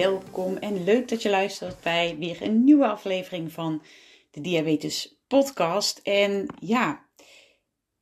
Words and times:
Welkom 0.00 0.56
en 0.56 0.84
leuk 0.84 1.08
dat 1.08 1.22
je 1.22 1.30
luistert 1.30 1.80
bij 1.80 2.16
weer 2.18 2.42
een 2.42 2.64
nieuwe 2.64 2.86
aflevering 2.86 3.52
van 3.52 3.82
de 4.30 4.40
Diabetes 4.40 5.20
Podcast. 5.26 5.98
En 5.98 6.46
ja, 6.60 7.06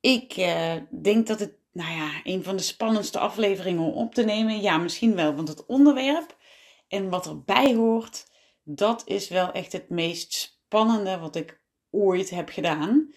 ik 0.00 0.32
eh, 0.32 0.74
denk 1.02 1.26
dat 1.26 1.40
het, 1.40 1.52
nou 1.72 1.96
ja, 1.96 2.20
een 2.24 2.44
van 2.44 2.56
de 2.56 2.62
spannendste 2.62 3.18
afleveringen 3.18 3.82
om 3.82 3.92
op 3.92 4.14
te 4.14 4.24
nemen. 4.24 4.60
Ja, 4.60 4.78
misschien 4.78 5.14
wel, 5.14 5.34
want 5.34 5.48
het 5.48 5.66
onderwerp 5.66 6.36
en 6.88 7.08
wat 7.08 7.26
erbij 7.26 7.74
hoort, 7.74 8.26
dat 8.62 9.02
is 9.06 9.28
wel 9.28 9.52
echt 9.52 9.72
het 9.72 9.88
meest 9.88 10.32
spannende 10.32 11.18
wat 11.18 11.36
ik 11.36 11.60
ooit 11.90 12.30
heb 12.30 12.48
gedaan. 12.48 13.12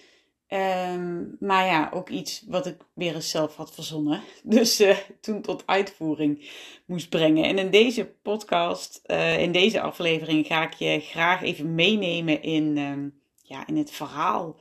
Ehm, 0.51 1.25
maar 1.39 1.65
ja, 1.65 1.89
ook 1.93 2.09
iets 2.09 2.43
wat 2.47 2.65
ik 2.65 2.77
weer 2.93 3.15
eens 3.15 3.29
zelf 3.29 3.55
had 3.55 3.73
verzonnen. 3.73 4.21
Dus 4.43 4.81
uh, 4.81 4.97
toen 5.21 5.41
tot 5.41 5.63
uitvoering 5.65 6.49
moest 6.85 7.09
brengen. 7.09 7.43
En 7.43 7.57
in 7.57 7.69
deze 7.69 8.05
podcast, 8.21 9.01
uh, 9.05 9.41
in 9.41 9.51
deze 9.51 9.81
aflevering, 9.81 10.45
ga 10.45 10.63
ik 10.63 10.73
je 10.73 10.99
graag 10.99 11.41
even 11.41 11.75
meenemen 11.75 12.41
in, 12.41 12.77
uh, 12.77 12.97
ja, 13.41 13.67
in 13.67 13.77
het 13.77 13.91
verhaal 13.91 14.59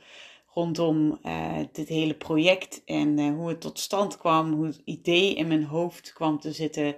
rondom 0.53 1.19
uh, 1.23 1.57
dit 1.71 1.87
hele 1.87 2.15
project. 2.15 2.81
En 2.85 3.29
hoe 3.29 3.49
het 3.49 3.61
tot 3.61 3.79
stand 3.79 4.17
kwam, 4.17 4.53
hoe 4.53 4.65
het 4.65 4.81
idee 4.85 5.35
in 5.35 5.47
mijn 5.47 5.65
hoofd 5.65 6.13
kwam 6.13 6.39
te 6.39 6.51
zitten. 6.51 6.95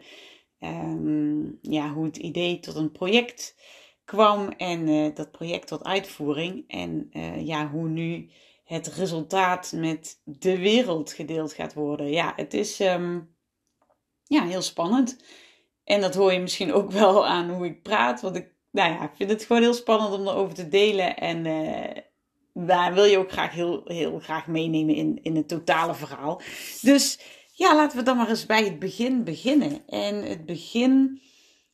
Um, 0.59 1.59
ja, 1.61 1.94
hoe 1.94 2.05
het 2.05 2.17
idee 2.17 2.59
tot 2.59 2.75
een 2.75 2.91
project 2.91 3.55
kwam 4.05 4.50
en 4.50 5.13
dat 5.13 5.31
project 5.31 5.67
tot 5.67 5.83
uitvoering. 5.83 6.63
En 6.67 7.09
ja, 7.45 7.69
hoe 7.69 7.88
nu 7.88 8.30
het 8.73 8.88
resultaat 8.88 9.71
met 9.75 10.21
de 10.23 10.57
wereld 10.57 11.11
gedeeld 11.11 11.53
gaat 11.53 11.73
worden. 11.73 12.09
Ja, 12.09 12.33
het 12.35 12.53
is 12.53 12.79
um, 12.79 13.35
ja, 14.23 14.45
heel 14.45 14.61
spannend. 14.61 15.17
En 15.83 16.02
dat 16.02 16.16
hoor 16.16 16.33
je 16.33 16.39
misschien 16.39 16.73
ook 16.73 16.91
wel 17.01 17.27
aan 17.27 17.49
hoe 17.49 17.66
ik 17.66 17.81
praat. 17.81 18.21
Want 18.21 18.35
ik, 18.35 18.51
nou 18.71 18.91
ja, 18.91 19.11
vind 19.16 19.29
het 19.29 19.44
gewoon 19.44 19.61
heel 19.61 19.73
spannend 19.73 20.13
om 20.13 20.27
erover 20.27 20.53
te 20.53 20.67
delen. 20.67 21.17
En 21.17 21.45
uh, 21.45 22.03
daar 22.53 22.94
wil 22.94 23.03
je 23.03 23.17
ook 23.17 23.31
graag 23.31 23.51
heel, 23.51 23.81
heel 23.85 24.19
graag 24.19 24.47
meenemen 24.47 24.95
in, 24.95 25.19
in 25.23 25.35
het 25.35 25.47
totale 25.47 25.94
verhaal. 25.94 26.41
Dus 26.81 27.19
ja, 27.53 27.75
laten 27.75 27.97
we 27.97 28.03
dan 28.03 28.17
maar 28.17 28.29
eens 28.29 28.45
bij 28.45 28.63
het 28.63 28.79
begin 28.79 29.23
beginnen. 29.23 29.88
En 29.88 30.23
het 30.23 30.45
begin 30.45 31.21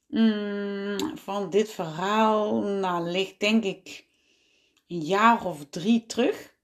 mm, 0.08 1.17
van 1.17 1.50
dit 1.50 1.70
verhaal 1.70 2.61
nou, 2.61 3.09
ligt 3.09 3.39
denk 3.39 3.64
ik 3.64 4.08
een 4.88 5.02
jaar 5.02 5.45
of 5.45 5.66
drie 5.70 6.05
terug 6.05 6.58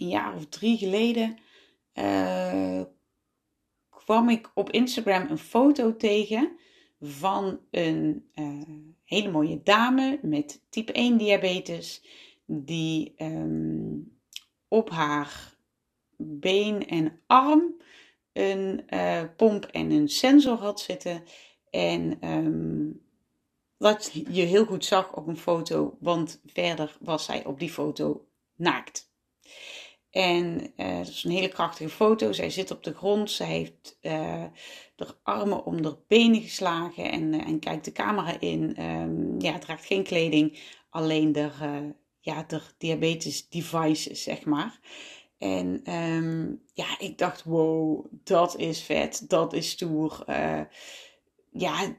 een 0.00 0.08
jaar 0.08 0.34
of 0.34 0.46
drie 0.46 0.78
geleden 0.78 1.38
uh, 1.94 2.82
kwam 3.90 4.28
ik 4.28 4.50
op 4.54 4.70
Instagram 4.70 5.26
een 5.30 5.38
foto 5.38 5.96
tegen 5.96 6.56
van 7.00 7.60
een 7.70 8.28
uh, 8.34 8.62
hele 9.04 9.30
mooie 9.30 9.60
dame 9.62 10.18
met 10.22 10.62
type 10.68 10.92
1 10.92 11.16
diabetes 11.16 12.02
die 12.46 13.14
um, 13.18 14.18
op 14.68 14.90
haar 14.90 15.56
been 16.16 16.86
en 16.86 17.20
arm 17.26 17.74
een 18.32 18.84
uh, 18.88 19.22
pomp 19.36 19.64
en 19.64 19.90
een 19.90 20.08
sensor 20.08 20.56
had 20.56 20.80
zitten. 20.80 21.24
En 21.70 22.28
um, 22.28 23.00
wat 23.76 24.12
je 24.12 24.42
heel 24.42 24.64
goed 24.64 24.84
zag 24.84 25.16
op 25.16 25.26
een 25.26 25.36
foto, 25.36 25.96
want 26.00 26.40
verder 26.46 26.96
was 27.00 27.24
zij 27.24 27.44
op 27.44 27.58
die 27.58 27.70
foto 27.70 28.26
naakt. 28.56 29.11
En 30.12 30.72
uh, 30.76 30.96
dat 30.96 31.08
is 31.08 31.24
een 31.24 31.30
hele 31.30 31.48
krachtige 31.48 31.90
foto. 31.90 32.32
Zij 32.32 32.50
zit 32.50 32.70
op 32.70 32.82
de 32.82 32.94
grond. 32.94 33.30
Zij 33.30 33.46
heeft 33.46 33.98
uh, 34.02 34.12
haar 34.96 35.14
armen 35.22 35.64
om 35.64 35.84
haar 35.84 35.96
benen 36.08 36.40
geslagen 36.40 37.10
en, 37.10 37.32
uh, 37.32 37.46
en 37.46 37.58
kijkt 37.58 37.84
de 37.84 37.92
camera 37.92 38.40
in. 38.40 38.84
Um, 38.84 39.40
ja, 39.40 39.58
draagt 39.58 39.86
geen 39.86 40.02
kleding, 40.02 40.58
alleen 40.90 41.32
de, 41.32 41.50
ja, 42.20 42.44
de 42.46 42.60
diabetes 42.78 43.48
devices, 43.48 44.22
zeg 44.22 44.44
maar. 44.44 44.80
En 45.38 45.94
um, 45.94 46.62
ja, 46.74 46.98
ik 46.98 47.18
dacht, 47.18 47.44
wow, 47.44 48.06
dat 48.10 48.56
is 48.56 48.82
vet, 48.82 49.24
dat 49.28 49.52
is 49.52 49.70
stoer. 49.70 50.24
ja, 51.50 51.96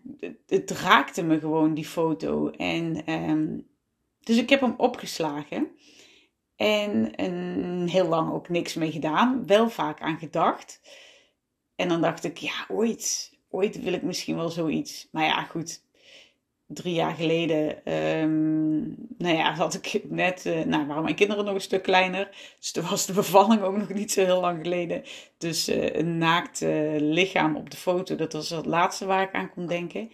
het, 0.48 0.72
raakte 0.72 1.24
me 1.24 1.40
gewoon, 1.40 1.74
die 1.74 1.86
foto. 1.86 2.50
En 2.50 3.12
um, 3.14 3.68
dus 4.20 4.38
ik 4.38 4.50
heb 4.50 4.62
hem 4.62 4.74
opgeslagen. 4.78 5.72
En, 6.64 7.88
heel 7.88 8.08
lang 8.08 8.32
ook 8.32 8.50
niks 8.50 8.74
mee 8.74 8.92
gedaan. 8.92 9.46
Wel 9.46 9.70
vaak 9.70 10.02
aan 10.02 10.18
gedacht. 10.18 10.82
En 11.76 11.88
dan 11.88 12.02
dacht 12.02 12.24
ik, 12.24 12.38
ja, 12.38 12.66
ooit, 12.68 13.34
ooit 13.50 13.82
wil 13.84 13.94
ik 13.94 14.02
misschien 14.02 14.36
wel 14.36 14.50
zoiets. 14.50 15.08
Maar 15.12 15.24
ja, 15.24 15.44
goed. 15.44 15.82
Drie 16.68 16.94
jaar 16.94 17.16
geleden, 17.16 17.94
um, 17.94 18.96
nou 19.18 19.36
ja, 19.36 19.54
had 19.54 19.74
ik 19.74 20.04
net, 20.10 20.46
uh, 20.46 20.64
nou, 20.64 20.86
waren 20.86 21.04
mijn 21.04 21.16
kinderen 21.16 21.46
nog 21.46 21.54
een 21.54 21.62
stuk 21.62 21.84
kleiner. 21.84 22.56
Dus 22.60 22.72
toen 22.72 22.86
was 22.90 23.06
de 23.06 23.14
bevalling 23.14 23.62
ook 23.62 23.78
nog 23.78 23.90
niet 23.90 24.12
zo 24.12 24.24
heel 24.24 24.42
lang 24.42 24.62
geleden. 24.62 25.04
Dus 25.38 25.70
uh, 25.70 25.96
een 25.96 26.18
naakt 26.18 26.62
uh, 26.62 26.96
lichaam 27.00 27.56
op 27.56 27.70
de 27.70 27.78
foto, 27.78 28.16
dat 28.16 28.34
was 28.34 28.50
het 28.50 28.66
laatste 28.66 29.06
waar 29.06 29.24
ik 29.24 29.34
aan 29.34 29.50
kon 29.50 29.68
denken. 29.68 30.12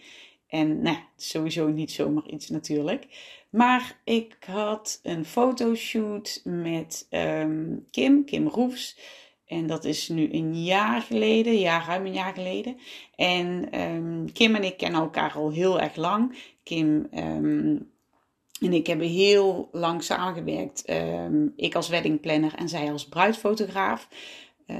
En 0.48 0.82
nou, 0.82 0.96
sowieso 1.16 1.68
niet 1.68 1.92
zomaar 1.92 2.26
iets 2.26 2.48
natuurlijk. 2.48 3.06
Maar 3.50 4.00
ik 4.04 4.36
had 4.46 5.00
een 5.02 5.24
fotoshoot 5.24 6.40
met 6.44 7.06
um, 7.10 7.86
Kim, 7.90 8.24
Kim 8.24 8.48
Roefs. 8.48 8.98
En 9.46 9.66
dat 9.66 9.84
is 9.84 10.08
nu 10.08 10.28
een 10.32 10.62
jaar 10.62 11.02
geleden, 11.02 11.58
ja, 11.58 11.84
ruim 11.84 12.06
een 12.06 12.12
jaar 12.12 12.34
geleden. 12.34 12.76
En 13.16 13.80
um, 13.80 14.32
Kim 14.32 14.54
en 14.54 14.64
ik 14.64 14.76
kennen 14.76 15.00
elkaar 15.00 15.32
al 15.32 15.50
heel 15.50 15.80
erg 15.80 15.96
lang. 15.96 16.38
Kim 16.62 17.08
um, 17.14 17.90
en 18.60 18.72
ik 18.72 18.86
hebben 18.86 19.08
heel 19.08 19.68
lang 19.72 20.02
samengewerkt. 20.02 20.84
ik 21.56 21.74
als 21.74 21.88
weddingplanner 21.88 22.54
en 22.54 22.68
zij 22.68 22.92
als 22.92 23.08
bruidfotograaf. 23.08 24.08
Uh, 24.66 24.76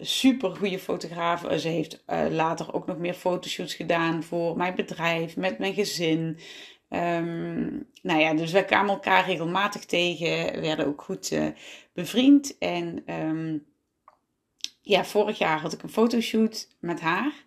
super 0.00 0.56
goede 0.56 0.78
fotograaf. 0.78 1.60
Ze 1.60 1.68
heeft 1.68 2.02
uh, 2.06 2.24
later 2.30 2.74
ook 2.74 2.86
nog 2.86 2.98
meer 2.98 3.14
fotoshoots 3.14 3.74
gedaan 3.74 4.22
voor 4.22 4.56
mijn 4.56 4.74
bedrijf, 4.74 5.36
met 5.36 5.58
mijn 5.58 5.74
gezin. 5.74 6.38
Um, 6.88 7.86
nou 8.02 8.20
ja, 8.20 8.34
dus 8.34 8.52
wij 8.52 8.64
kwamen 8.64 8.90
elkaar 8.90 9.26
regelmatig 9.26 9.84
tegen, 9.84 10.60
werden 10.60 10.86
ook 10.86 11.02
goed 11.02 11.30
uh, 11.30 11.46
bevriend. 11.92 12.58
En 12.58 13.12
um, 13.14 13.64
ja, 14.80 15.04
vorig 15.04 15.38
jaar 15.38 15.60
had 15.60 15.72
ik 15.72 15.82
een 15.82 15.88
fotoshoot 15.88 16.68
met 16.80 17.00
haar. 17.00 17.44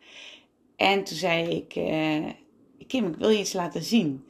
En 0.75 1.03
toen 1.03 1.17
zei 1.17 1.49
ik, 1.49 1.75
uh, 1.75 2.29
Kim, 2.87 3.07
ik 3.07 3.15
wil 3.15 3.29
je 3.29 3.39
iets 3.39 3.53
laten 3.53 3.83
zien. 3.83 4.25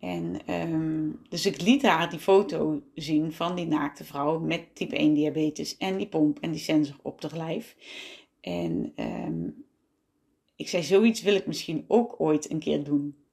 En 0.00 0.52
um, 0.54 1.20
dus 1.28 1.46
ik 1.46 1.60
liet 1.60 1.82
haar 1.82 2.10
die 2.10 2.18
foto 2.18 2.82
zien 2.94 3.32
van 3.32 3.54
die 3.54 3.66
naakte 3.66 4.04
vrouw 4.04 4.38
met 4.38 4.74
type 4.74 4.96
1 4.96 5.14
diabetes 5.14 5.76
en 5.76 5.96
die 5.96 6.08
pomp 6.08 6.38
en 6.40 6.50
die 6.50 6.60
sensor 6.60 6.96
op 7.02 7.22
haar 7.22 7.36
lijf. 7.36 7.76
En 8.40 8.92
ik 10.56 10.68
zei, 10.68 10.82
zoiets 10.82 11.22
wil 11.22 11.34
ik 11.34 11.46
misschien 11.46 11.84
ook 11.88 12.14
ooit 12.20 12.50
een 12.50 12.58
keer 12.58 12.84
doen. 12.84 13.25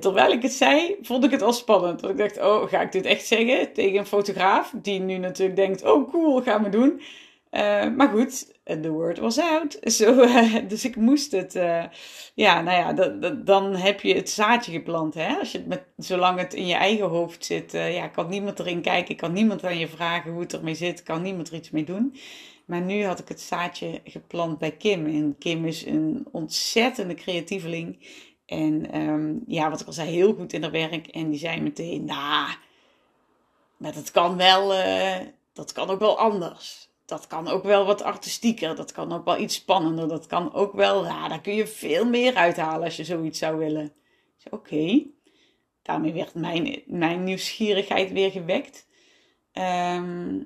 Terwijl 0.00 0.32
ik 0.32 0.42
het 0.42 0.52
zei, 0.52 0.96
vond 1.02 1.24
ik 1.24 1.30
het 1.30 1.42
al 1.42 1.52
spannend. 1.52 2.00
Want 2.00 2.12
ik 2.12 2.18
dacht, 2.18 2.40
oh, 2.40 2.68
ga 2.68 2.80
ik 2.80 2.92
dit 2.92 3.04
echt 3.04 3.26
zeggen 3.26 3.72
tegen 3.72 3.98
een 3.98 4.06
fotograaf? 4.06 4.72
Die 4.82 5.00
nu 5.00 5.16
natuurlijk 5.16 5.56
denkt, 5.56 5.84
oh 5.84 6.10
cool, 6.10 6.42
gaan 6.42 6.62
we 6.62 6.68
doen. 6.68 7.00
Uh, 7.50 7.88
maar 7.96 8.08
goed, 8.08 8.54
the 8.64 8.90
word 8.90 9.18
was 9.18 9.38
out. 9.38 9.78
Uh, 10.00 10.54
dus 10.68 10.84
ik 10.84 10.96
moest 10.96 11.32
het. 11.32 11.52
Ja, 12.34 12.60
nou 12.60 12.70
ja, 12.70 12.92
dan 13.32 13.74
heb 13.74 14.00
je 14.00 14.14
het 14.14 14.30
zaadje 14.30 14.72
geplant. 14.72 15.14
Hè? 15.14 15.36
Als 15.36 15.52
je 15.52 15.58
het 15.58 15.66
met, 15.66 15.82
zolang 15.96 16.38
het 16.38 16.54
in 16.54 16.66
je 16.66 16.74
eigen 16.74 17.06
hoofd 17.06 17.44
zit, 17.44 17.72
ja, 17.72 18.08
kan 18.08 18.28
niemand 18.28 18.58
erin 18.58 18.82
kijken, 18.82 19.16
kan 19.16 19.32
niemand 19.32 19.64
aan 19.64 19.78
je 19.78 19.88
vragen 19.88 20.30
hoe 20.32 20.40
het 20.40 20.52
ermee 20.52 20.74
zit, 20.74 21.02
kan 21.02 21.22
niemand 21.22 21.48
er 21.48 21.54
iets 21.54 21.70
mee 21.70 21.84
doen. 21.84 22.14
Maar 22.64 22.80
nu 22.80 23.04
had 23.04 23.18
ik 23.18 23.28
het 23.28 23.40
zaadje 23.40 24.00
geplant 24.04 24.58
bij 24.58 24.76
Kim. 24.76 25.06
En 25.06 25.36
Kim 25.38 25.64
is 25.64 25.86
een 25.86 26.26
ontzettende 26.32 27.14
creatieveling. 27.14 27.98
En 28.46 29.00
um, 29.00 29.42
ja, 29.46 29.70
wat 29.70 29.80
ik 29.80 29.86
al 29.86 29.92
zei, 29.92 30.10
heel 30.10 30.34
goed 30.34 30.52
in 30.52 30.62
haar 30.62 30.70
werk. 30.70 31.06
En 31.06 31.30
die 31.30 31.38
zei 31.38 31.60
meteen, 31.60 32.04
nou, 32.04 32.48
maar 33.76 33.92
dat 33.92 34.10
kan 34.10 34.36
wel, 34.36 34.74
uh, 34.74 35.16
dat 35.52 35.72
kan 35.72 35.90
ook 35.90 35.98
wel 35.98 36.18
anders. 36.18 36.92
Dat 37.04 37.26
kan 37.26 37.48
ook 37.48 37.62
wel 37.62 37.86
wat 37.86 38.02
artistieker. 38.02 38.76
Dat 38.76 38.92
kan 38.92 39.12
ook 39.12 39.24
wel 39.24 39.38
iets 39.38 39.54
spannender. 39.54 40.08
Dat 40.08 40.26
kan 40.26 40.52
ook 40.52 40.72
wel, 40.72 41.04
ja, 41.04 41.28
daar 41.28 41.40
kun 41.40 41.54
je 41.54 41.66
veel 41.66 42.04
meer 42.04 42.34
uithalen 42.34 42.84
als 42.84 42.96
je 42.96 43.04
zoiets 43.04 43.38
zou 43.38 43.58
willen. 43.58 43.92
Oké. 44.50 45.02
Daarmee 45.82 46.12
werd 46.12 46.34
mijn, 46.34 46.82
mijn 46.86 47.24
nieuwsgierigheid 47.24 48.12
weer 48.12 48.30
gewekt. 48.30 48.86
Ehm, 49.52 50.40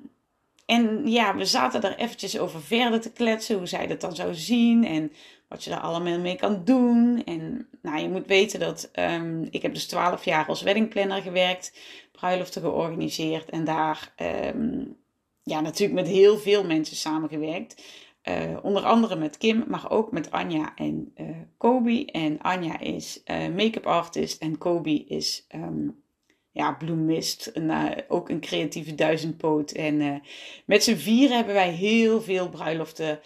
en 0.69 1.07
ja, 1.07 1.35
we 1.35 1.45
zaten 1.45 1.81
daar 1.81 1.95
eventjes 1.95 2.39
over 2.39 2.61
verder 2.61 3.01
te 3.01 3.11
kletsen, 3.11 3.57
hoe 3.57 3.67
zij 3.67 3.87
dat 3.87 4.01
dan 4.01 4.15
zou 4.15 4.33
zien 4.33 4.85
en 4.85 5.11
wat 5.47 5.63
je 5.63 5.69
daar 5.69 5.79
allemaal 5.79 6.19
mee 6.19 6.35
kan 6.35 6.61
doen. 6.63 7.23
En 7.25 7.69
nou, 7.81 8.01
je 8.01 8.09
moet 8.09 8.27
weten 8.27 8.59
dat 8.59 8.89
um, 8.93 9.47
ik 9.51 9.61
heb 9.61 9.73
dus 9.73 9.87
12 9.87 10.25
jaar 10.25 10.45
als 10.45 10.61
weddingplanner 10.61 11.21
gewerkt, 11.21 11.73
bruiloften 12.11 12.61
georganiseerd 12.61 13.49
en 13.49 13.63
daar 13.63 14.13
um, 14.55 14.97
ja, 15.43 15.61
natuurlijk 15.61 15.99
met 15.99 16.07
heel 16.07 16.37
veel 16.37 16.63
mensen 16.63 16.95
samengewerkt. 16.95 17.83
Uh, 18.23 18.57
onder 18.61 18.83
andere 18.83 19.15
met 19.15 19.37
Kim, 19.37 19.63
maar 19.67 19.91
ook 19.91 20.11
met 20.11 20.31
Anja 20.31 20.75
en 20.75 21.13
uh, 21.17 21.27
Kobe. 21.57 22.05
En 22.05 22.41
Anja 22.41 22.79
is 22.79 23.21
uh, 23.25 23.47
make-up 23.55 23.85
artist 23.85 24.41
en 24.41 24.57
Kobe 24.57 25.03
is 25.03 25.47
um, 25.55 26.03
ja, 26.51 26.73
bloemist. 26.73 27.45
En, 27.47 27.95
ook 28.07 28.29
een 28.29 28.39
creatieve 28.39 28.95
duizendpoot. 28.95 29.71
En 29.71 30.21
met 30.65 30.83
z'n 30.83 30.95
vier 30.95 31.29
hebben 31.29 31.53
wij 31.53 31.71
heel 31.71 32.21
veel 32.21 32.49
bruiloften 32.49 33.19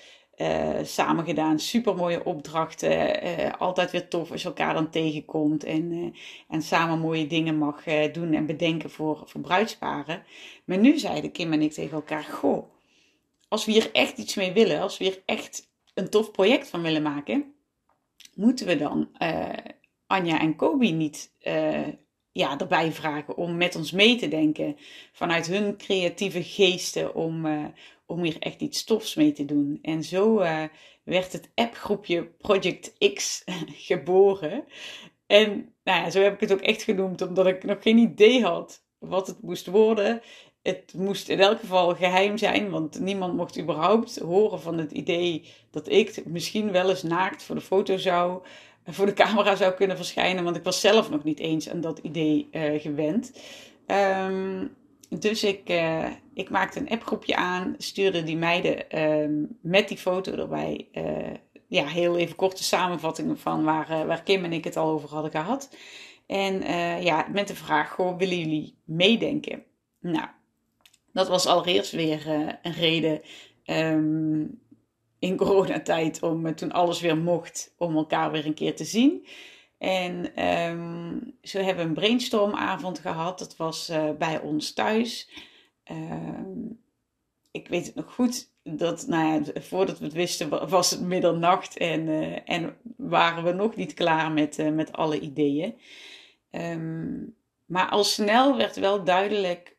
samen 0.83 1.25
gedaan. 1.25 1.59
Super 1.59 1.95
mooie 1.95 2.25
opdrachten. 2.25 3.57
altijd 3.57 3.91
weer 3.91 4.07
tof 4.07 4.31
als 4.31 4.41
je 4.41 4.47
elkaar 4.47 4.73
dan 4.73 4.89
tegenkomt. 4.89 5.63
En, 5.63 6.13
en 6.47 6.61
samen 6.61 6.99
mooie 6.99 7.27
dingen 7.27 7.57
mag 7.57 7.83
doen 8.11 8.33
en 8.33 8.45
bedenken 8.45 8.89
voor, 8.89 9.23
voor 9.25 9.41
bruidsparen. 9.41 10.23
Maar 10.65 10.77
nu 10.77 10.97
zeiden 10.97 11.31
Kim 11.31 11.53
en 11.53 11.61
ik 11.61 11.71
tegen 11.71 11.95
elkaar: 11.95 12.23
Goh 12.23 12.71
als 13.53 13.65
we 13.65 13.71
hier 13.71 13.89
echt 13.91 14.17
iets 14.17 14.35
mee 14.35 14.51
willen, 14.51 14.81
als 14.81 14.97
we 14.97 15.03
hier 15.03 15.21
echt 15.25 15.71
een 15.93 16.09
tof 16.09 16.31
project 16.31 16.67
van 16.67 16.81
willen 16.81 17.01
maken, 17.01 17.53
moeten 18.35 18.67
we 18.67 18.77
dan 18.77 19.09
uh, 19.19 19.49
Anja 20.07 20.39
en 20.39 20.55
Kobi 20.55 20.91
niet 20.91 21.31
uh, 21.41 21.87
ja, 22.33 22.57
erbij 22.57 22.91
vragen 22.91 23.37
om 23.37 23.57
met 23.57 23.75
ons 23.75 23.91
mee 23.91 24.15
te 24.15 24.27
denken. 24.27 24.77
Vanuit 25.11 25.47
hun 25.47 25.77
creatieve 25.77 26.43
geesten 26.43 27.15
om, 27.15 27.45
uh, 27.45 27.65
om 28.05 28.23
hier 28.23 28.35
echt 28.39 28.61
iets 28.61 28.83
tofs 28.83 29.15
mee 29.15 29.31
te 29.31 29.45
doen. 29.45 29.79
En 29.81 30.03
zo 30.03 30.35
werd 31.03 31.33
het 31.33 31.49
appgroepje 31.55 32.23
Project 32.23 33.13
X 33.13 33.43
geboren. 33.87 34.63
En 35.27 35.73
nou 35.83 36.03
ja, 36.03 36.09
zo 36.09 36.21
heb 36.21 36.33
ik 36.33 36.39
het 36.39 36.53
ook 36.53 36.61
echt 36.61 36.83
genoemd, 36.83 37.21
omdat 37.21 37.47
ik 37.47 37.63
nog 37.63 37.81
geen 37.81 37.97
idee 37.97 38.43
had 38.43 38.83
wat 38.99 39.27
het 39.27 39.41
moest 39.41 39.65
worden 39.65 40.21
het 40.63 40.93
moest 40.97 41.29
in 41.29 41.39
elk 41.39 41.59
geval 41.59 41.95
geheim 41.95 42.37
zijn, 42.37 42.69
want 42.69 42.99
niemand 42.99 43.35
mocht 43.35 43.59
überhaupt 43.59 44.19
horen 44.19 44.61
van 44.61 44.77
het 44.77 44.91
idee 44.91 45.53
dat 45.71 45.89
ik 45.89 46.25
misschien 46.25 46.71
wel 46.71 46.89
eens 46.89 47.03
naakt 47.03 47.43
voor 47.43 47.55
de 47.55 47.61
foto 47.61 47.97
zou, 47.97 48.43
voor 48.95 49.05
de 49.05 49.13
camera 49.13 49.55
zou 49.55 49.73
kunnen 49.73 49.97
verschijnen, 49.97 50.43
want 50.43 50.55
ik 50.55 50.63
was 50.63 50.81
zelf 50.81 51.09
nog 51.09 51.23
niet 51.23 51.39
eens 51.39 51.69
aan 51.69 51.81
dat 51.81 51.97
idee 51.99 52.47
uh, 52.51 52.81
gewend. 52.81 53.31
Um, 53.87 54.75
dus 55.09 55.43
ik, 55.43 55.69
uh, 55.69 56.05
ik 56.33 56.49
maakte 56.49 56.79
een 56.79 56.89
appgroepje 56.89 57.35
aan, 57.35 57.75
stuurde 57.77 58.23
die 58.23 58.37
meiden 58.37 59.03
um, 59.03 59.57
met 59.61 59.87
die 59.87 59.97
foto 59.97 60.31
erbij. 60.31 60.87
Uh, 60.93 61.33
ja, 61.67 61.85
heel 61.85 62.17
even 62.17 62.35
korte 62.35 62.63
samenvattingen 62.63 63.39
van 63.39 63.63
waar, 63.63 64.07
waar 64.07 64.23
Kim 64.23 64.43
en 64.43 64.53
ik 64.53 64.63
het 64.63 64.77
al 64.77 64.89
over 64.89 65.09
hadden 65.09 65.31
gehad. 65.31 65.75
En 66.27 66.61
ja, 67.03 67.27
met 67.31 67.47
de 67.47 67.55
vraag: 67.55 67.91
goh, 67.91 68.17
willen 68.17 68.39
jullie 68.39 68.75
meedenken? 68.83 69.63
Nou, 69.99 70.27
dat 71.13 71.27
was 71.27 71.45
allereerst 71.45 71.91
weer 71.91 72.27
een 72.61 72.73
reden 72.73 73.21
um, 73.65 74.61
in 75.23 75.37
coronatijd 75.37 76.21
om 76.21 76.45
uh, 76.45 76.53
toen 76.53 76.71
alles 76.71 77.01
weer 77.01 77.17
mocht, 77.17 77.73
om 77.77 77.95
elkaar 77.95 78.31
weer 78.31 78.45
een 78.45 78.53
keer 78.53 78.75
te 78.75 78.83
zien. 78.83 79.25
En 79.77 80.45
um, 80.45 81.37
zo 81.41 81.59
hebben 81.59 81.85
een 81.85 81.93
brainstormavond 81.93 82.99
gehad. 82.99 83.39
Dat 83.39 83.55
was 83.55 83.89
uh, 83.89 84.09
bij 84.17 84.39
ons 84.39 84.73
thuis. 84.73 85.29
Um, 85.91 86.81
ik 87.51 87.67
weet 87.67 87.85
het 87.85 87.95
nog 87.95 88.13
goed. 88.13 88.51
Dat, 88.63 89.07
nou 89.07 89.33
ja, 89.33 89.61
voordat 89.61 89.99
we 89.99 90.05
het 90.05 90.13
wisten 90.13 90.69
was 90.69 90.89
het 90.89 91.01
middernacht 91.01 91.77
en, 91.77 92.07
en 92.45 92.75
waren 92.97 93.43
we 93.43 93.51
nog 93.51 93.75
niet 93.75 93.93
klaar 93.93 94.31
met, 94.31 94.73
met 94.73 94.91
alle 94.93 95.19
ideeën. 95.19 95.75
maar 97.65 97.89
al 97.89 98.03
snel 98.03 98.57
werd 98.57 98.75
wel 98.75 99.03
duidelijk 99.03 99.77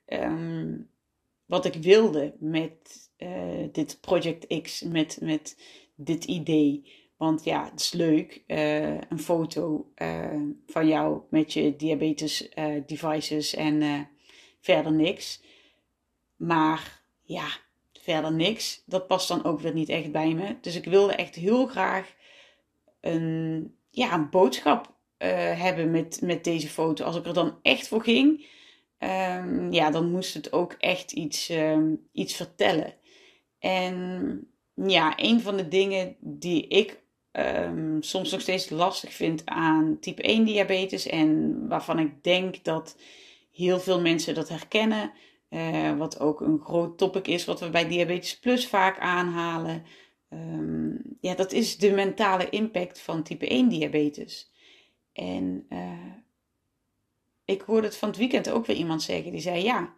wat 1.46 1.64
ik 1.64 1.75
wilde 1.75 2.35
met 2.38 3.03
uh, 3.19 3.69
dit 3.72 3.99
Project 4.00 4.62
X, 4.62 4.82
met, 4.82 5.19
met 5.20 5.58
dit 5.94 6.25
idee. 6.25 6.93
Want 7.16 7.44
ja, 7.44 7.64
het 7.70 7.81
is 7.81 7.93
leuk, 7.93 8.43
uh, 8.46 9.00
een 9.00 9.19
foto 9.19 9.93
uh, 9.96 10.43
van 10.66 10.88
jou 10.88 11.20
met 11.31 11.52
je 11.52 11.76
diabetes 11.76 12.49
devices 12.87 13.55
en 13.55 14.08
verder 14.61 14.93
niks. 14.93 15.43
Maar 16.37 17.02
ja, 17.22 17.46
verder 17.93 18.32
niks. 18.32 18.82
Dat 18.87 19.06
past 19.06 19.28
dan 19.28 19.44
ook 19.44 19.60
weer 19.60 19.75
niet 19.75 19.88
echt 19.88 20.12
bij 20.12 20.34
me. 20.34 20.56
Dus 20.60 20.76
ik 20.76 20.84
wilde 20.84 21.14
echt 21.14 21.34
heel 21.34 21.67
graag 21.67 22.14
een, 23.00 23.75
ja, 23.90 24.14
een 24.14 24.31
boodschap 24.31 24.93
hebben 25.56 25.90
met, 25.90 26.20
met 26.22 26.44
deze 26.44 26.69
foto. 26.69 27.05
Als 27.05 27.17
ik 27.17 27.26
er 27.26 27.34
dan 27.34 27.58
echt 27.62 27.88
voor 27.88 28.02
ging, 28.02 28.46
um, 28.99 29.72
ja, 29.72 29.90
dan 29.90 30.10
moest 30.10 30.34
het 30.34 30.52
ook 30.52 30.72
echt 30.72 31.12
iets, 31.12 31.49
um, 31.49 32.08
iets 32.12 32.34
vertellen. 32.34 32.94
En 33.64 34.46
ja, 34.75 35.12
een 35.16 35.40
van 35.40 35.56
de 35.56 35.69
dingen 35.69 36.16
die 36.20 36.66
ik 36.66 37.02
um, 37.32 38.02
soms 38.02 38.31
nog 38.31 38.40
steeds 38.40 38.70
lastig 38.70 39.12
vind 39.12 39.46
aan 39.46 39.96
type 40.00 40.22
1 40.22 40.44
diabetes 40.44 41.06
en 41.06 41.58
waarvan 41.69 41.99
ik 41.99 42.22
denk 42.22 42.64
dat 42.64 42.96
heel 43.52 43.81
veel 43.81 44.00
mensen 44.00 44.34
dat 44.34 44.49
herkennen, 44.49 45.12
uh, 45.50 45.96
wat 45.96 46.20
ook 46.20 46.40
een 46.40 46.61
groot 46.61 46.99
topic 46.99 47.26
is, 47.26 47.44
wat 47.44 47.61
we 47.61 47.70
bij 47.70 47.88
Diabetes 47.88 48.38
Plus 48.38 48.66
vaak 48.66 48.99
aanhalen. 48.99 49.84
Um, 50.31 51.17
ja, 51.20 51.34
dat 51.34 51.52
is 51.52 51.76
de 51.78 51.90
mentale 51.90 52.50
impact 52.50 53.00
van 53.00 53.22
type 53.22 53.49
1 53.49 53.69
diabetes. 53.69 54.52
En 55.12 55.67
uh, 55.69 56.12
ik 57.44 57.60
hoorde 57.60 57.87
het 57.87 57.96
van 57.96 58.08
het 58.08 58.19
weekend 58.19 58.50
ook 58.50 58.67
weer 58.67 58.76
iemand 58.76 59.02
zeggen. 59.02 59.32
Die 59.32 59.40
zei: 59.40 59.62
Ja, 59.62 59.94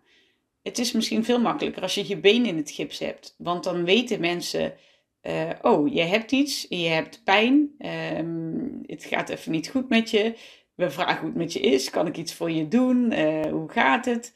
het 0.67 0.79
is 0.79 0.93
misschien 0.93 1.25
veel 1.25 1.41
makkelijker 1.41 1.83
als 1.83 1.95
je 1.95 2.09
je 2.09 2.17
been 2.17 2.47
in 2.47 2.57
het 2.57 2.71
gips 2.71 2.99
hebt. 2.99 3.35
Want 3.39 3.65
dan 3.65 3.85
weten 3.85 4.21
mensen: 4.21 4.75
uh, 5.23 5.51
Oh, 5.63 5.95
je 5.95 6.03
hebt 6.03 6.33
iets, 6.33 6.67
je 6.69 6.89
hebt 6.89 7.25
pijn, 7.25 7.75
um, 8.17 8.83
het 8.87 9.05
gaat 9.05 9.29
even 9.29 9.53
niet 9.53 9.69
goed 9.69 9.89
met 9.89 10.11
je. 10.11 10.35
We 10.75 10.91
vragen 10.91 11.19
hoe 11.19 11.29
het 11.29 11.37
met 11.37 11.53
je 11.53 11.61
is. 11.61 11.91
Kan 11.91 12.07
ik 12.07 12.17
iets 12.17 12.35
voor 12.35 12.51
je 12.51 12.69
doen? 12.69 13.13
Uh, 13.13 13.45
hoe 13.45 13.71
gaat 13.71 14.05
het? 14.05 14.33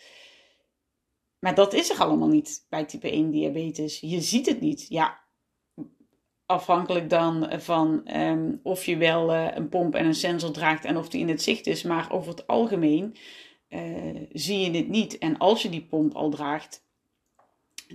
Maar 1.38 1.54
dat 1.54 1.75
is 1.75 1.90
er 1.90 1.99
allemaal 1.99 2.28
niet 2.28 2.66
bij 2.69 2.85
type 2.85 3.11
1 3.11 3.31
diabetes. 3.31 4.00
Je 4.00 4.21
ziet 4.21 4.47
het 4.47 4.61
niet. 4.61 4.87
Ja, 4.88 5.21
afhankelijk 6.47 7.11
dan 7.11 7.61
van 7.61 8.16
um, 8.16 8.61
of 8.62 8.85
je 8.85 8.97
wel 8.97 9.31
uh, 9.31 9.47
een 9.54 9.69
pomp 9.69 9.95
en 9.95 10.07
een 10.07 10.14
sensor 10.14 10.52
draagt 10.52 10.85
en 10.85 10.97
of 10.97 11.09
die 11.09 11.21
in 11.21 11.28
het 11.28 11.43
zicht 11.43 11.66
is. 11.66 11.83
Maar 11.83 12.12
over 12.12 12.31
het 12.31 12.47
algemeen 12.47 13.16
uh, 13.71 13.81
zie 14.33 14.59
je 14.59 14.71
dit 14.71 14.89
niet. 14.89 15.19
En 15.19 15.39
als 15.39 15.62
je 15.62 15.69
die 15.69 15.87
pomp 15.87 16.15
al 16.15 16.31
draagt, 16.31 16.89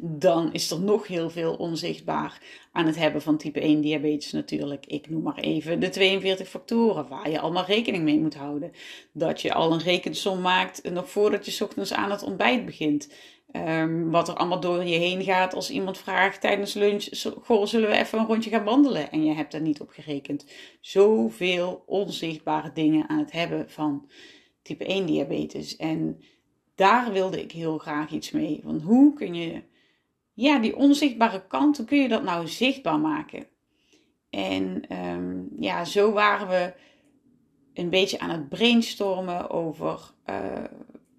dan 0.01 0.53
is 0.53 0.72
er 0.72 0.79
nog 0.79 1.08
heel 1.08 1.29
veel 1.29 1.55
onzichtbaar 1.55 2.41
aan 2.72 2.86
het 2.86 2.96
hebben 2.96 3.22
van 3.22 3.38
type 3.38 3.60
1 3.60 3.82
diabetes 3.82 4.32
natuurlijk. 4.32 4.86
Ik 4.86 5.10
noem 5.10 5.22
maar 5.22 5.38
even 5.38 5.79
de 5.79 5.89
42 5.89 6.50
factoren 6.50 7.08
waar 7.08 7.29
je 7.29 7.39
allemaal 7.39 7.65
rekening 7.65 8.03
mee 8.03 8.20
moet 8.20 8.36
houden. 8.36 8.72
Dat 9.12 9.41
je 9.41 9.53
al 9.53 9.74
een 9.74 9.79
rekensom 9.79 10.41
maakt 10.41 10.91
nog 10.91 11.10
voordat 11.10 11.46
je 11.46 11.63
ochtends 11.63 11.94
aan 11.94 12.12
het 12.12 12.24
ontbijt 12.24 12.65
begint. 12.65 13.10
Um, 13.51 14.12
wat 14.12 14.27
er 14.27 14.36
allemaal 14.36 14.60
door 14.60 14.84
je 14.84 14.98
heen 14.98 15.24
gaat 15.24 15.53
als 15.53 15.70
iemand 15.70 15.98
vraagt 15.98 16.41
tijdens 16.41 16.74
lunch: 16.74 17.08
Goh, 17.44 17.65
zullen 17.65 17.89
we 17.89 17.96
even 17.96 18.20
een 18.20 18.25
rondje 18.25 18.50
gaan 18.50 18.63
wandelen? 18.63 19.12
En 19.12 19.25
je 19.25 19.34
hebt 19.34 19.51
daar 19.51 19.62
niet 19.62 19.82
op 19.82 19.89
gerekend. 19.89 20.46
Zoveel 20.82 21.84
onzichtbare 21.86 22.72
dingen 22.74 23.10
aan 23.10 23.20
het 23.20 23.32
hebben 23.32 23.70
van 23.70 24.10
type 24.65 24.86
1 24.86 25.05
diabetes. 25.05 25.75
En 25.75 26.22
daar 26.75 27.12
wilde 27.12 27.41
ik 27.41 27.51
heel 27.51 27.77
graag 27.77 28.12
iets 28.12 28.31
mee. 28.31 28.62
Want 28.63 28.81
hoe 28.81 29.13
kun 29.13 29.34
je, 29.34 29.62
ja, 30.34 30.60
die 30.60 30.75
onzichtbare 30.75 31.48
kant, 31.48 31.77
hoe 31.77 31.86
kun 31.86 32.01
je 32.01 32.07
dat 32.07 32.24
nou 32.24 32.48
zichtbaar 32.48 33.00
maken? 33.00 33.48
En 34.29 34.84
um, 35.07 35.50
ja, 35.60 35.86
zo 35.86 36.12
waren 36.12 36.48
we 36.48 36.74
een 37.74 37.89
beetje 37.89 38.19
aan 38.19 38.29
het 38.29 38.50
brainstormen 38.50 39.50
over. 39.50 40.13
Uh, 40.29 40.63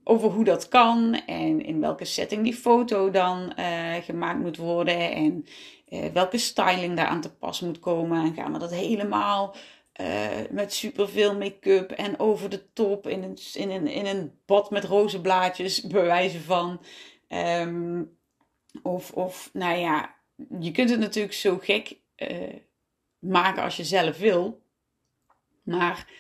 over 0.09 0.31
hoe 0.31 0.45
dat 0.45 0.69
kan 0.69 1.15
en 1.27 1.65
in 1.65 1.81
welke 1.81 2.05
setting 2.05 2.43
die 2.43 2.55
foto 2.55 3.11
dan 3.11 3.53
uh, 3.59 3.95
gemaakt 3.95 4.41
moet 4.41 4.57
worden 4.57 5.13
en 5.13 5.47
uh, 5.89 6.05
welke 6.13 6.39
styling 6.39 6.97
daar 6.97 7.07
aan 7.07 7.21
te 7.21 7.35
pas 7.35 7.61
moet 7.61 7.79
komen. 7.79 8.25
En 8.25 8.35
gaan 8.35 8.53
we 8.53 8.59
dat 8.59 8.75
helemaal 8.75 9.55
uh, 10.01 10.29
met 10.51 10.73
superveel 10.73 11.37
make-up 11.37 11.91
en 11.91 12.19
over 12.19 12.51
de 12.51 12.73
top 12.73 13.07
in 13.07 13.23
een, 13.23 13.39
in 13.55 13.71
een, 13.71 13.87
in 13.87 14.07
een 14.07 14.33
bad 14.47 14.71
met 14.71 14.85
roze 14.85 15.21
blaadjes 15.21 15.81
bewijzen 15.87 16.41
van. 16.41 16.81
Um, 17.29 18.19
of, 18.83 19.13
of, 19.13 19.51
nou 19.53 19.79
ja, 19.79 20.15
je 20.61 20.71
kunt 20.71 20.91
het 20.91 20.99
natuurlijk 21.01 21.35
zo 21.35 21.59
gek 21.59 21.97
maken 23.19 23.63
als 23.63 23.77
je 23.77 23.85
zelf 23.85 24.19
wil. 24.19 24.63
Maar 25.63 26.11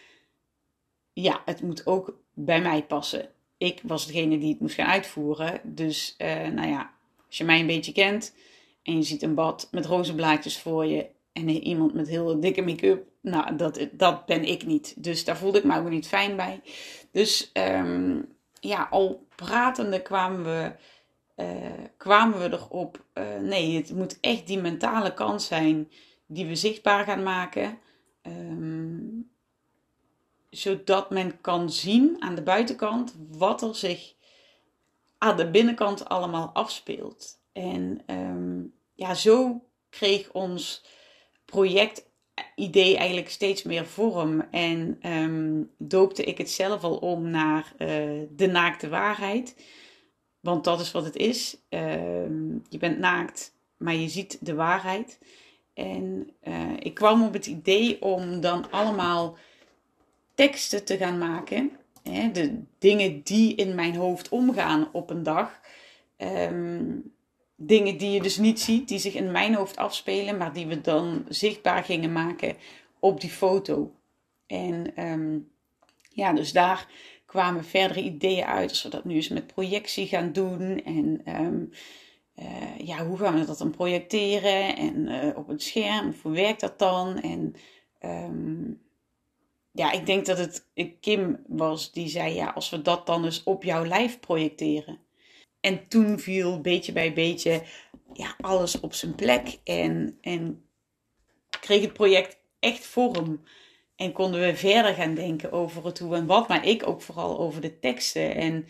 ja, 1.12 1.42
het 1.45 1.62
moet 1.62 1.87
ook 1.87 2.18
bij 2.35 2.61
mij 2.61 2.85
passen. 2.85 3.28
Ik 3.59 3.80
was 3.83 4.06
degene 4.06 4.38
die 4.38 4.50
het 4.50 4.61
moest 4.61 4.75
gaan 4.75 4.87
uitvoeren. 4.87 5.61
Dus, 5.64 6.14
uh, 6.18 6.47
nou 6.47 6.68
ja, 6.68 6.95
als 7.26 7.38
je 7.38 7.45
mij 7.45 7.61
een 7.61 7.66
beetje 7.66 7.92
kent 7.92 8.35
en 8.83 8.97
je 8.97 9.02
ziet 9.02 9.23
een 9.23 9.35
bad 9.35 9.68
met 9.71 9.87
rozenblaadjes 9.87 10.59
voor 10.59 10.87
je 10.87 11.06
en 11.37 11.49
iemand 11.49 11.95
met 11.95 12.09
heel 12.09 12.40
dikke 12.40 12.62
make-up, 12.62 13.07
nou, 13.21 13.57
dat, 13.57 13.88
dat 13.93 14.26
ben 14.26 14.45
ik 14.45 14.66
niet. 14.66 15.02
Dus 15.02 15.25
daar 15.25 15.37
voelde 15.37 15.59
ik 15.59 15.64
me 15.64 15.78
ook 15.78 15.88
niet 15.88 16.09
fijn 16.09 16.37
bij. 16.37 16.61
Dus 17.11 17.50
um, 17.52 18.28
ja, 18.61 18.88
al 18.90 19.26
pratende 19.35 20.02
kwamen 20.02 20.45
we, 20.45 20.73
uh, 21.43 21.85
kwamen 21.97 22.38
we 22.38 22.57
erop. 22.57 23.05
Uh, 23.14 23.38
nee, 23.40 23.76
het 23.76 23.93
moet 23.93 24.19
echt 24.21 24.47
die 24.47 24.59
mentale 24.59 25.14
kant 25.14 25.43
zijn 25.43 25.90
die 26.26 26.47
we 26.47 26.55
zichtbaar 26.55 27.05
gaan 27.05 27.23
maken. 27.23 27.78
Um, 28.23 29.31
zodat 30.50 31.11
men 31.11 31.40
kan 31.40 31.71
zien 31.71 32.16
aan 32.19 32.35
de 32.35 32.43
buitenkant 32.43 33.16
wat 33.31 33.62
er 33.62 33.75
zich 33.75 34.14
aan 35.19 35.37
de 35.37 35.50
binnenkant 35.50 36.09
allemaal 36.09 36.50
afspeelt. 36.52 37.40
En 37.52 38.02
um, 38.07 38.75
ja, 38.95 39.14
zo 39.14 39.64
kreeg 39.90 40.33
ons 40.33 40.85
projectidee 41.56 42.96
eigenlijk 42.96 43.30
steeds 43.30 43.62
meer 43.62 43.86
vorm. 43.86 44.40
En 44.50 44.98
um, 45.12 45.70
doopte 45.78 46.25
ik 46.25 46.38
het 46.38 46.50
zelf 46.50 46.82
al 46.82 46.96
om 46.96 47.30
naar 47.30 47.72
uh, 47.78 47.88
de 48.30 48.46
naakte 48.46 48.88
waarheid. 48.88 49.56
Want 50.40 50.64
dat 50.64 50.80
is 50.80 50.92
wat 50.92 51.04
het 51.04 51.16
is. 51.16 51.56
Um, 51.68 52.62
je 52.68 52.78
bent 52.78 52.98
naakt, 52.98 53.54
maar 53.76 53.94
je 53.94 54.08
ziet 54.08 54.38
de 54.40 54.54
waarheid. 54.54 55.18
En 55.75 56.30
uh, 56.42 56.72
ik 56.78 56.94
kwam 56.94 57.25
op 57.25 57.32
het 57.32 57.46
idee 57.46 58.02
om 58.02 58.40
dan 58.40 58.70
allemaal 58.70 59.36
teksten 60.34 60.84
te 60.84 60.96
gaan 60.96 61.18
maken. 61.18 61.70
Hè, 62.02 62.30
de 62.30 62.62
dingen 62.78 63.22
die 63.22 63.54
in 63.54 63.75
mijn 63.75 63.96
hoofd 63.96 64.28
omgaan 64.28 64.88
op 64.92 65.10
een 65.10 65.22
dag. 65.22 65.60
Um, 66.18 67.14
dingen 67.56 67.96
die 67.96 68.10
je 68.10 68.22
dus 68.22 68.36
niet 68.36 68.60
ziet, 68.60 68.88
die 68.88 68.98
zich 68.98 69.14
in 69.14 69.30
mijn 69.30 69.54
hoofd 69.54 69.76
afspelen, 69.76 70.36
maar 70.36 70.52
die 70.52 70.66
we 70.66 70.80
dan 70.80 71.25
zichtbaar 71.28 71.84
gingen 71.84 72.12
maken 72.12 72.56
op 72.98 73.20
die 73.20 73.30
foto. 73.30 73.94
En 74.46 75.04
um, 75.04 75.50
ja, 76.10 76.32
dus 76.32 76.52
daar 76.52 76.88
kwamen 77.26 77.64
verdere 77.64 78.02
ideeën 78.02 78.44
uit, 78.44 78.70
als 78.70 78.82
we 78.82 78.88
dat 78.88 79.04
nu 79.04 79.14
eens 79.14 79.28
met 79.28 79.46
projectie 79.46 80.06
gaan 80.06 80.32
doen. 80.32 80.82
En 80.84 81.22
um, 81.40 81.70
uh, 82.38 82.78
ja, 82.78 83.06
hoe 83.06 83.18
gaan 83.18 83.38
we 83.38 83.46
dat 83.46 83.58
dan 83.58 83.70
projecteren? 83.70 84.76
En 84.76 84.96
uh, 84.96 85.36
op 85.36 85.48
het 85.48 85.62
scherm, 85.62 86.14
hoe 86.22 86.32
werkt 86.32 86.60
dat 86.60 86.78
dan? 86.78 87.20
En 87.20 87.54
um, 88.04 88.80
ja, 89.72 89.92
ik 89.92 90.06
denk 90.06 90.26
dat 90.26 90.38
het 90.38 90.66
Kim 91.00 91.44
was 91.46 91.92
die 91.92 92.08
zei, 92.08 92.34
ja, 92.34 92.46
als 92.46 92.70
we 92.70 92.82
dat 92.82 93.06
dan 93.06 93.25
eens 93.25 93.42
op 93.42 93.62
jouw 93.62 93.84
lijf 93.84 94.20
projecteren. 94.20 94.98
En 95.66 95.88
toen 95.88 96.18
viel 96.18 96.61
beetje 96.61 96.92
bij 96.92 97.12
beetje 97.12 97.62
ja, 98.12 98.37
alles 98.40 98.80
op 98.80 98.94
zijn 98.94 99.14
plek. 99.14 99.58
En, 99.64 100.18
en 100.20 100.64
kreeg 101.61 101.80
het 101.80 101.92
project 101.92 102.38
echt 102.58 102.87
vorm. 102.87 103.44
En 103.96 104.12
konden 104.12 104.40
we 104.40 104.56
verder 104.56 104.94
gaan 104.94 105.14
denken 105.14 105.52
over 105.52 105.85
het 105.85 105.99
hoe 105.99 106.16
en 106.16 106.26
wat. 106.26 106.49
Maar 106.49 106.66
ik 106.66 106.87
ook 106.87 107.02
vooral 107.02 107.38
over 107.38 107.61
de 107.61 107.78
teksten. 107.78 108.35
En 108.35 108.66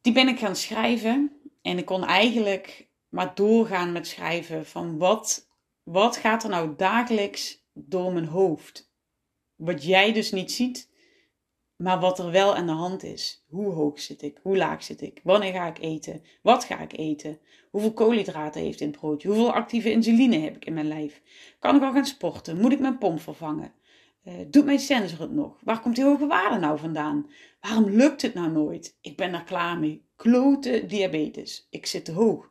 die 0.00 0.12
ben 0.12 0.28
ik 0.28 0.38
gaan 0.38 0.56
schrijven. 0.56 1.40
En 1.62 1.78
ik 1.78 1.84
kon 1.84 2.04
eigenlijk 2.04 2.86
maar 3.08 3.34
doorgaan 3.34 3.92
met 3.92 4.06
schrijven 4.06 4.66
van 4.66 4.98
wat, 4.98 5.48
wat 5.82 6.16
gaat 6.16 6.42
er 6.42 6.50
nou 6.50 6.74
dagelijks 6.76 7.64
door 7.72 8.12
mijn 8.12 8.26
hoofd. 8.26 8.90
Wat 9.56 9.84
jij 9.84 10.12
dus 10.12 10.30
niet 10.30 10.52
ziet, 10.52 10.90
maar 11.82 12.00
wat 12.00 12.18
er 12.18 12.30
wel 12.30 12.54
aan 12.56 12.66
de 12.66 12.72
hand 12.72 13.02
is. 13.02 13.44
Hoe 13.48 13.72
hoog 13.72 14.00
zit 14.00 14.22
ik? 14.22 14.38
Hoe 14.42 14.56
laag 14.56 14.82
zit 14.82 15.00
ik? 15.00 15.20
Wanneer 15.22 15.52
ga 15.52 15.66
ik 15.66 15.78
eten? 15.78 16.22
Wat 16.42 16.64
ga 16.64 16.80
ik 16.80 16.98
eten? 16.98 17.38
Hoeveel 17.70 17.92
koolhydraten 17.92 18.60
heeft 18.60 18.80
in 18.80 18.88
het 18.88 18.98
broodje? 18.98 19.28
Hoeveel 19.28 19.52
actieve 19.52 19.90
insuline 19.90 20.38
heb 20.38 20.56
ik 20.56 20.64
in 20.64 20.74
mijn 20.74 20.88
lijf? 20.88 21.22
Kan 21.58 21.76
ik 21.76 21.82
al 21.82 21.92
gaan 21.92 22.06
sporten? 22.06 22.60
Moet 22.60 22.72
ik 22.72 22.80
mijn 22.80 22.98
pomp 22.98 23.20
vervangen? 23.20 23.72
Uh, 24.24 24.34
doet 24.50 24.64
mijn 24.64 24.78
sensor 24.78 25.20
het 25.20 25.32
nog? 25.32 25.56
Waar 25.62 25.80
komt 25.80 25.94
die 25.94 26.04
hoge 26.04 26.26
waarde 26.26 26.58
nou 26.58 26.78
vandaan? 26.78 27.30
Waarom 27.60 27.90
lukt 27.90 28.22
het 28.22 28.34
nou 28.34 28.50
nooit? 28.50 28.98
Ik 29.00 29.16
ben 29.16 29.34
er 29.34 29.44
klaar 29.44 29.78
mee. 29.78 30.04
Klote 30.16 30.86
diabetes. 30.86 31.66
Ik 31.70 31.86
zit 31.86 32.04
te 32.04 32.12
hoog. 32.12 32.48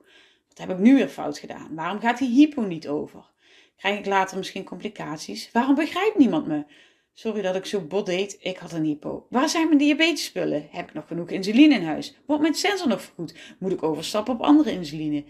Wat 0.48 0.58
heb 0.58 0.70
ik 0.70 0.78
nu 0.78 0.96
weer 0.96 1.08
fout 1.08 1.38
gedaan? 1.38 1.76
Waarom 1.76 2.00
gaat 2.00 2.18
die 2.18 2.30
hypo 2.30 2.62
niet 2.62 2.88
over? 2.88 3.30
Krijg 3.78 4.00
ik 4.00 4.06
later 4.06 4.38
misschien 4.38 4.64
complicaties? 4.64 5.52
Waarom 5.52 5.76
begrijpt 5.76 6.18
niemand 6.18 6.48
me? 6.48 6.66
Sorry 7.14 7.42
dat 7.42 7.56
ik 7.56 7.66
zo 7.66 7.82
bot 7.82 8.06
deed, 8.06 8.38
ik 8.40 8.58
had 8.58 8.72
een 8.72 8.84
hypo. 8.84 9.26
Waar 9.30 9.50
zijn 9.50 9.66
mijn 9.66 9.78
diabetespullen? 9.78 10.68
Heb 10.72 10.88
ik 10.88 10.94
nog 10.94 11.08
genoeg 11.08 11.30
insuline 11.30 11.76
in 11.76 11.84
huis? 11.84 12.16
Wordt 12.26 12.42
mijn 12.42 12.54
sensor 12.54 12.88
nog 12.88 13.02
vergoed? 13.02 13.36
Moet 13.60 13.72
ik 13.72 13.84
overstappen 13.84 14.34
op 14.34 14.42
andere 14.42 14.72
insuline? 14.72 15.24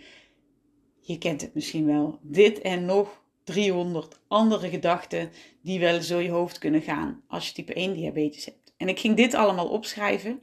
Je 0.99 1.17
kent 1.17 1.41
het 1.41 1.53
misschien 1.53 1.85
wel. 1.85 2.19
Dit 2.21 2.61
en 2.61 2.85
nog 2.85 3.21
300 3.43 4.19
andere 4.27 4.69
gedachten 4.69 5.31
die 5.61 5.79
wel 5.79 6.01
zo 6.01 6.19
je 6.19 6.29
hoofd 6.29 6.57
kunnen 6.57 6.81
gaan 6.81 7.23
als 7.27 7.47
je 7.47 7.53
type 7.53 7.73
1 7.73 7.93
diabetes 7.93 8.45
hebt. 8.45 8.73
En 8.77 8.89
ik 8.89 8.99
ging 8.99 9.15
dit 9.15 9.33
allemaal 9.33 9.67
opschrijven. 9.67 10.41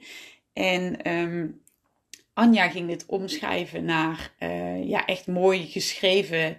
En 0.53 1.13
um, 1.13 1.63
Anja 2.35 2.69
ging 2.69 2.89
dit 2.89 3.07
omschrijven 3.07 3.85
naar 3.85 4.35
uh, 4.41 4.89
ja, 4.89 5.07
echt 5.07 5.27
mooi 5.27 5.67
geschreven 5.67 6.57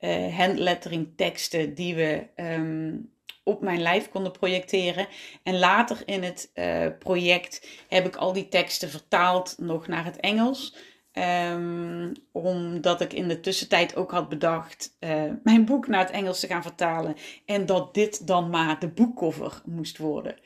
uh, 0.00 0.36
handlettering 0.38 1.08
teksten 1.16 1.74
die 1.74 1.94
we 1.94 2.26
um, 2.36 3.10
op 3.44 3.60
mijn 3.60 3.82
lijf 3.82 4.08
konden 4.08 4.32
projecteren. 4.32 5.06
En 5.42 5.58
later 5.58 6.02
in 6.04 6.22
het 6.22 6.50
uh, 6.54 6.86
project 6.98 7.68
heb 7.88 8.06
ik 8.06 8.16
al 8.16 8.32
die 8.32 8.48
teksten 8.48 8.90
vertaald 8.90 9.54
nog 9.58 9.86
naar 9.86 10.04
het 10.04 10.16
Engels. 10.16 10.76
Um, 11.52 12.12
omdat 12.32 13.00
ik 13.00 13.12
in 13.12 13.28
de 13.28 13.40
tussentijd 13.40 13.96
ook 13.96 14.10
had 14.10 14.28
bedacht 14.28 14.96
uh, 15.00 15.32
mijn 15.42 15.64
boek 15.64 15.86
naar 15.86 16.00
het 16.00 16.10
Engels 16.10 16.40
te 16.40 16.46
gaan 16.46 16.62
vertalen. 16.62 17.16
En 17.46 17.66
dat 17.66 17.94
dit 17.94 18.26
dan 18.26 18.50
maar 18.50 18.78
de 18.78 18.88
boekcover 18.88 19.62
moest 19.64 19.98
worden. 19.98 20.36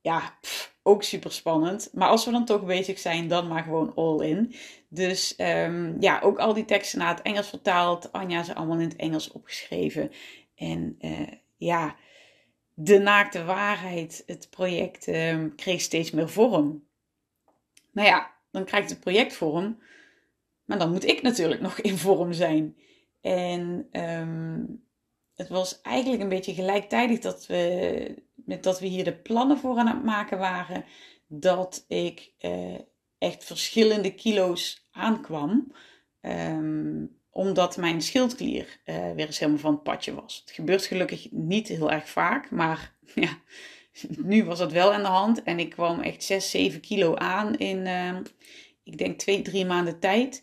Ja, 0.00 0.38
ook 0.82 1.02
super 1.02 1.32
spannend. 1.32 1.90
Maar 1.92 2.08
als 2.08 2.24
we 2.24 2.30
dan 2.30 2.44
toch 2.44 2.64
bezig 2.64 2.98
zijn, 2.98 3.28
dan 3.28 3.48
maar 3.48 3.62
gewoon 3.62 3.94
all 3.94 4.26
in. 4.26 4.54
Dus 4.88 5.34
um, 5.38 5.96
ja, 6.00 6.20
ook 6.20 6.38
al 6.38 6.54
die 6.54 6.64
teksten 6.64 6.98
naar 6.98 7.14
het 7.14 7.22
Engels 7.22 7.48
vertaald. 7.48 8.12
Anja 8.12 8.42
ze 8.42 8.54
allemaal 8.54 8.78
in 8.78 8.88
het 8.88 8.96
Engels 8.96 9.32
opgeschreven. 9.32 10.10
En 10.54 10.96
uh, 11.00 11.28
ja, 11.56 11.96
de 12.78 12.98
naakte 12.98 13.44
waarheid, 13.44 14.22
het 14.26 14.50
project, 14.50 15.06
uh, 15.06 15.44
kreeg 15.56 15.80
steeds 15.80 16.10
meer 16.10 16.28
vorm. 16.28 16.86
Nou 17.92 18.08
ja, 18.08 18.34
dan 18.50 18.64
krijgt 18.64 18.90
het 18.90 19.00
project 19.00 19.34
vorm, 19.34 19.78
maar 20.64 20.78
dan 20.78 20.90
moet 20.90 21.06
ik 21.06 21.22
natuurlijk 21.22 21.60
nog 21.60 21.78
in 21.78 21.96
vorm 21.96 22.32
zijn. 22.32 22.76
En 23.20 23.88
um, 23.92 24.84
het 25.34 25.48
was 25.48 25.80
eigenlijk 25.80 26.22
een 26.22 26.28
beetje 26.28 26.54
gelijktijdig 26.54 27.18
dat 27.18 27.46
we, 27.46 28.22
met 28.34 28.62
dat 28.62 28.80
we 28.80 28.86
hier 28.86 29.04
de 29.04 29.16
plannen 29.16 29.58
voor 29.58 29.78
aan 29.78 29.86
het 29.86 30.04
maken 30.04 30.38
waren, 30.38 30.84
dat 31.26 31.84
ik 31.88 32.32
uh, 32.40 32.78
echt 33.18 33.44
verschillende 33.44 34.14
kilo's 34.14 34.88
aankwam. 34.90 35.72
Um, 36.20 37.20
omdat 37.36 37.76
mijn 37.76 38.02
schildklier 38.02 38.78
uh, 38.84 38.94
weer 39.14 39.26
eens 39.26 39.38
helemaal 39.38 39.60
van 39.60 39.72
het 39.72 39.82
padje 39.82 40.14
was. 40.14 40.42
Het 40.44 40.54
gebeurt 40.54 40.84
gelukkig 40.86 41.30
niet 41.30 41.68
heel 41.68 41.90
erg 41.90 42.08
vaak, 42.08 42.50
maar 42.50 42.92
ja, 43.14 43.38
nu 44.08 44.44
was 44.44 44.58
het 44.58 44.72
wel 44.72 44.92
aan 44.92 45.02
de 45.02 45.08
hand. 45.08 45.42
En 45.42 45.58
ik 45.58 45.70
kwam 45.70 46.00
echt 46.00 46.22
6, 46.22 46.50
7 46.50 46.80
kilo 46.80 47.14
aan 47.14 47.56
in, 47.56 47.86
uh, 47.86 48.16
ik 48.84 48.98
denk, 48.98 49.18
2, 49.18 49.42
3 49.42 49.66
maanden 49.66 49.98
tijd. 49.98 50.42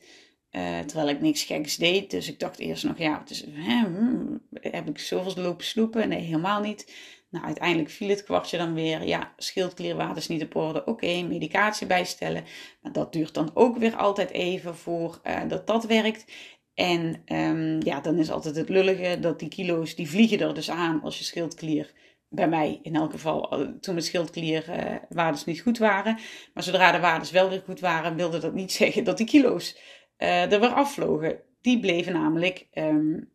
Uh, 0.51 0.79
terwijl 0.79 1.09
ik 1.09 1.21
niks 1.21 1.43
geks 1.43 1.75
deed. 1.75 2.11
Dus 2.11 2.27
ik 2.27 2.39
dacht 2.39 2.59
eerst 2.59 2.83
nog, 2.83 2.97
ja, 2.97 3.21
dus, 3.25 3.45
hè, 3.49 3.83
hmm, 3.83 4.41
heb 4.51 4.89
ik 4.89 4.99
zoveel 4.99 5.43
lopen 5.43 5.65
sloepen? 5.65 6.09
Nee, 6.09 6.21
helemaal 6.21 6.61
niet. 6.61 6.93
Nou, 7.29 7.45
uiteindelijk 7.45 7.89
viel 7.89 8.09
het 8.09 8.23
kwartje 8.23 8.57
dan 8.57 8.73
weer. 8.73 9.03
Ja, 9.03 9.33
schildklierwaarde 9.37 10.19
is 10.19 10.27
niet 10.27 10.43
op 10.43 10.55
orde. 10.55 10.85
Oké, 10.85 11.21
medicatie 11.21 11.87
bijstellen. 11.87 12.43
Maar 12.81 12.91
dat 12.91 13.13
duurt 13.13 13.33
dan 13.33 13.51
ook 13.53 13.77
weer 13.77 13.95
altijd 13.95 14.29
even 14.29 14.75
voor 14.75 15.21
uh, 15.23 15.41
dat 15.47 15.67
dat 15.67 15.85
werkt. 15.85 16.25
En 16.73 17.21
um, 17.25 17.83
ja, 17.83 17.99
dan 18.01 18.17
is 18.17 18.31
altijd 18.31 18.55
het 18.55 18.69
lullige 18.69 19.19
dat 19.19 19.39
die 19.39 19.49
kilo's, 19.49 19.95
die 19.95 20.09
vliegen 20.09 20.39
er 20.39 20.53
dus 20.53 20.69
aan 20.69 21.01
als 21.01 21.17
je 21.17 21.23
schildklier, 21.23 21.93
bij 22.29 22.47
mij 22.47 22.79
in 22.81 22.95
elk 22.95 23.11
geval, 23.11 23.51
eh, 23.51 23.59
toen 23.59 23.93
mijn 23.93 24.05
schildklierwaardes 24.05 25.41
uh, 25.41 25.45
niet 25.45 25.61
goed 25.61 25.77
waren. 25.77 26.19
Maar 26.53 26.63
zodra 26.63 26.91
de 26.91 26.99
waardes 26.99 27.31
wel 27.31 27.49
weer 27.49 27.61
goed 27.65 27.79
waren, 27.79 28.15
wilde 28.15 28.39
dat 28.39 28.53
niet 28.53 28.71
zeggen 28.81 29.03
dat 29.03 29.17
die 29.17 29.25
kilo's 29.25 29.77
uh, 30.17 30.51
er 30.51 30.59
weer 30.59 30.73
afvlogen. 30.73 31.41
Die 31.61 31.79
bleven 31.79 32.13
namelijk 32.13 32.67
um, 32.73 33.31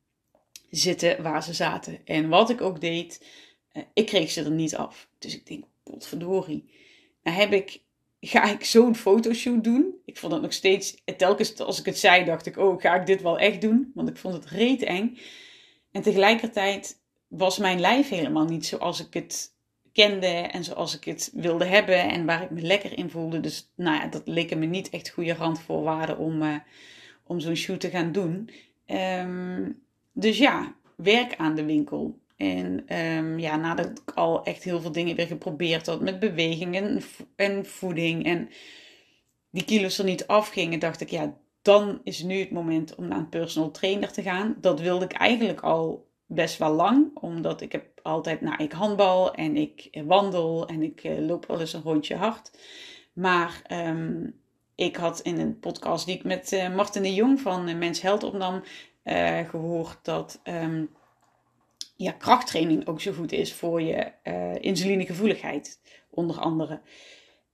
zitten 0.70 1.22
waar 1.22 1.42
ze 1.42 1.54
zaten. 1.54 2.00
En 2.04 2.28
wat 2.28 2.50
ik 2.50 2.60
ook 2.60 2.80
deed, 2.80 3.26
uh, 3.72 3.82
ik 3.94 4.06
kreeg 4.06 4.30
ze 4.30 4.44
er 4.44 4.50
niet 4.50 4.76
af. 4.76 5.08
Dus 5.18 5.34
ik 5.34 5.46
denk, 5.46 5.64
potverdorie. 5.82 6.70
Nou 7.22 7.36
heb 7.36 7.52
ik 7.52 7.80
ga 8.20 8.44
ik 8.52 8.64
zo'n 8.64 8.94
fotoshoot 8.94 9.64
doen? 9.64 9.94
Ik 10.04 10.16
vond 10.16 10.32
het 10.32 10.42
nog 10.42 10.52
steeds, 10.52 11.02
telkens 11.16 11.58
als 11.58 11.78
ik 11.78 11.84
het 11.84 11.98
zei, 11.98 12.24
dacht 12.24 12.46
ik, 12.46 12.56
oh, 12.56 12.80
ga 12.80 12.94
ik 12.94 13.06
dit 13.06 13.22
wel 13.22 13.38
echt 13.38 13.60
doen? 13.60 13.90
Want 13.94 14.08
ik 14.08 14.16
vond 14.16 14.34
het 14.34 14.46
reet 14.46 14.82
eng. 14.82 15.18
En 15.92 16.02
tegelijkertijd 16.02 17.00
was 17.28 17.58
mijn 17.58 17.80
lijf 17.80 18.08
helemaal 18.08 18.44
niet 18.44 18.66
zoals 18.66 19.00
ik 19.00 19.14
het 19.14 19.56
kende 19.92 20.26
en 20.26 20.64
zoals 20.64 20.96
ik 20.96 21.04
het 21.04 21.30
wilde 21.34 21.64
hebben 21.64 22.10
en 22.10 22.26
waar 22.26 22.42
ik 22.42 22.50
me 22.50 22.60
lekker 22.60 22.98
in 22.98 23.10
voelde. 23.10 23.40
Dus 23.40 23.72
nou 23.74 23.96
ja, 23.96 24.06
dat 24.06 24.22
leken 24.24 24.58
me 24.58 24.66
niet 24.66 24.90
echt 24.90 25.08
goede 25.08 25.34
randvoorwaarden 25.34 26.18
om, 26.18 26.42
uh, 26.42 26.56
om 27.24 27.40
zo'n 27.40 27.56
shoot 27.56 27.80
te 27.80 27.90
gaan 27.90 28.12
doen. 28.12 28.50
Ehm, 28.86 29.70
dus 30.12 30.38
ja, 30.38 30.74
werk 30.96 31.36
aan 31.36 31.54
de 31.54 31.64
winkel. 31.64 32.18
En 32.38 32.96
um, 32.96 33.38
ja, 33.38 33.56
nadat 33.56 33.86
ik 33.86 34.10
al 34.14 34.44
echt 34.44 34.62
heel 34.62 34.80
veel 34.80 34.92
dingen 34.92 35.16
weer 35.16 35.26
geprobeerd 35.26 35.86
had 35.86 36.00
met 36.00 36.18
bewegingen 36.18 37.02
en 37.36 37.66
voeding 37.66 38.24
en 38.24 38.48
die 39.50 39.64
kilo's 39.64 39.98
er 39.98 40.04
niet 40.04 40.26
afgingen, 40.26 40.78
dacht 40.78 41.00
ik, 41.00 41.10
ja, 41.10 41.34
dan 41.62 42.00
is 42.04 42.22
nu 42.22 42.38
het 42.38 42.50
moment 42.50 42.94
om 42.94 43.08
naar 43.08 43.18
een 43.18 43.28
personal 43.28 43.70
trainer 43.70 44.12
te 44.12 44.22
gaan. 44.22 44.56
Dat 44.60 44.80
wilde 44.80 45.04
ik 45.04 45.12
eigenlijk 45.12 45.60
al 45.60 46.06
best 46.26 46.58
wel 46.58 46.72
lang, 46.72 47.16
omdat 47.16 47.60
ik 47.60 47.72
heb 47.72 47.86
altijd, 48.02 48.40
nou, 48.40 48.62
ik 48.62 48.72
handbal 48.72 49.34
en 49.34 49.56
ik 49.56 50.02
wandel 50.06 50.66
en 50.66 50.82
ik 50.82 51.04
uh, 51.04 51.26
loop 51.26 51.46
wel 51.46 51.60
eens 51.60 51.72
een 51.72 51.82
rondje 51.82 52.16
hard. 52.16 52.50
Maar 53.12 53.62
um, 53.72 54.40
ik 54.74 54.96
had 54.96 55.20
in 55.20 55.40
een 55.40 55.58
podcast 55.58 56.06
die 56.06 56.16
ik 56.16 56.24
met 56.24 56.52
uh, 56.52 56.74
Martin 56.74 57.02
de 57.02 57.14
Jong 57.14 57.40
van 57.40 57.68
uh, 57.68 57.76
Mens 57.76 58.00
Held 58.00 58.22
opnam, 58.22 58.62
gehoord 59.50 59.98
dat 60.02 60.40
um, 60.44 60.90
ja, 61.98 62.12
krachttraining 62.12 62.86
ook 62.86 63.00
zo 63.00 63.12
goed 63.12 63.32
is 63.32 63.52
voor 63.52 63.82
je 63.82 64.12
insulinegevoeligheid, 64.60 65.80
onder 66.10 66.36
andere. 66.38 66.80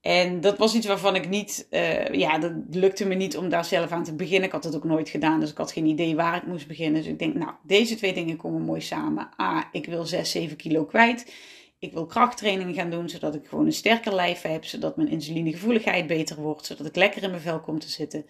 En 0.05 0.41
dat 0.41 0.57
was 0.57 0.75
iets 0.75 0.85
waarvan 0.87 1.15
ik 1.15 1.29
niet, 1.29 1.67
uh, 1.71 2.07
ja, 2.07 2.37
dat 2.37 2.51
lukte 2.69 3.05
me 3.07 3.15
niet 3.15 3.37
om 3.37 3.49
daar 3.49 3.65
zelf 3.65 3.91
aan 3.91 4.03
te 4.03 4.15
beginnen. 4.15 4.43
Ik 4.43 4.51
had 4.51 4.63
het 4.63 4.75
ook 4.75 4.83
nooit 4.83 5.09
gedaan, 5.09 5.39
dus 5.39 5.51
ik 5.51 5.57
had 5.57 5.71
geen 5.71 5.85
idee 5.85 6.15
waar 6.15 6.35
ik 6.35 6.45
moest 6.45 6.67
beginnen. 6.67 7.01
Dus 7.01 7.11
ik 7.11 7.19
denk, 7.19 7.35
nou, 7.35 7.51
deze 7.63 7.95
twee 7.95 8.13
dingen 8.13 8.37
komen 8.37 8.61
mooi 8.61 8.81
samen. 8.81 9.29
A, 9.41 9.69
ik 9.71 9.85
wil 9.85 10.05
6, 10.05 10.31
7 10.31 10.57
kilo 10.57 10.85
kwijt. 10.85 11.33
Ik 11.79 11.93
wil 11.93 12.05
krachttraining 12.05 12.75
gaan 12.75 12.89
doen, 12.89 13.09
zodat 13.09 13.35
ik 13.35 13.47
gewoon 13.47 13.65
een 13.65 13.71
sterker 13.71 14.15
lijf 14.15 14.41
heb. 14.41 14.65
Zodat 14.65 14.95
mijn 14.95 15.09
insulinegevoeligheid 15.09 16.07
beter 16.07 16.35
wordt. 16.35 16.65
Zodat 16.65 16.85
ik 16.85 16.95
lekker 16.95 17.23
in 17.23 17.29
mijn 17.29 17.41
vel 17.41 17.59
kom 17.59 17.79
te 17.79 17.89
zitten. 17.89 18.25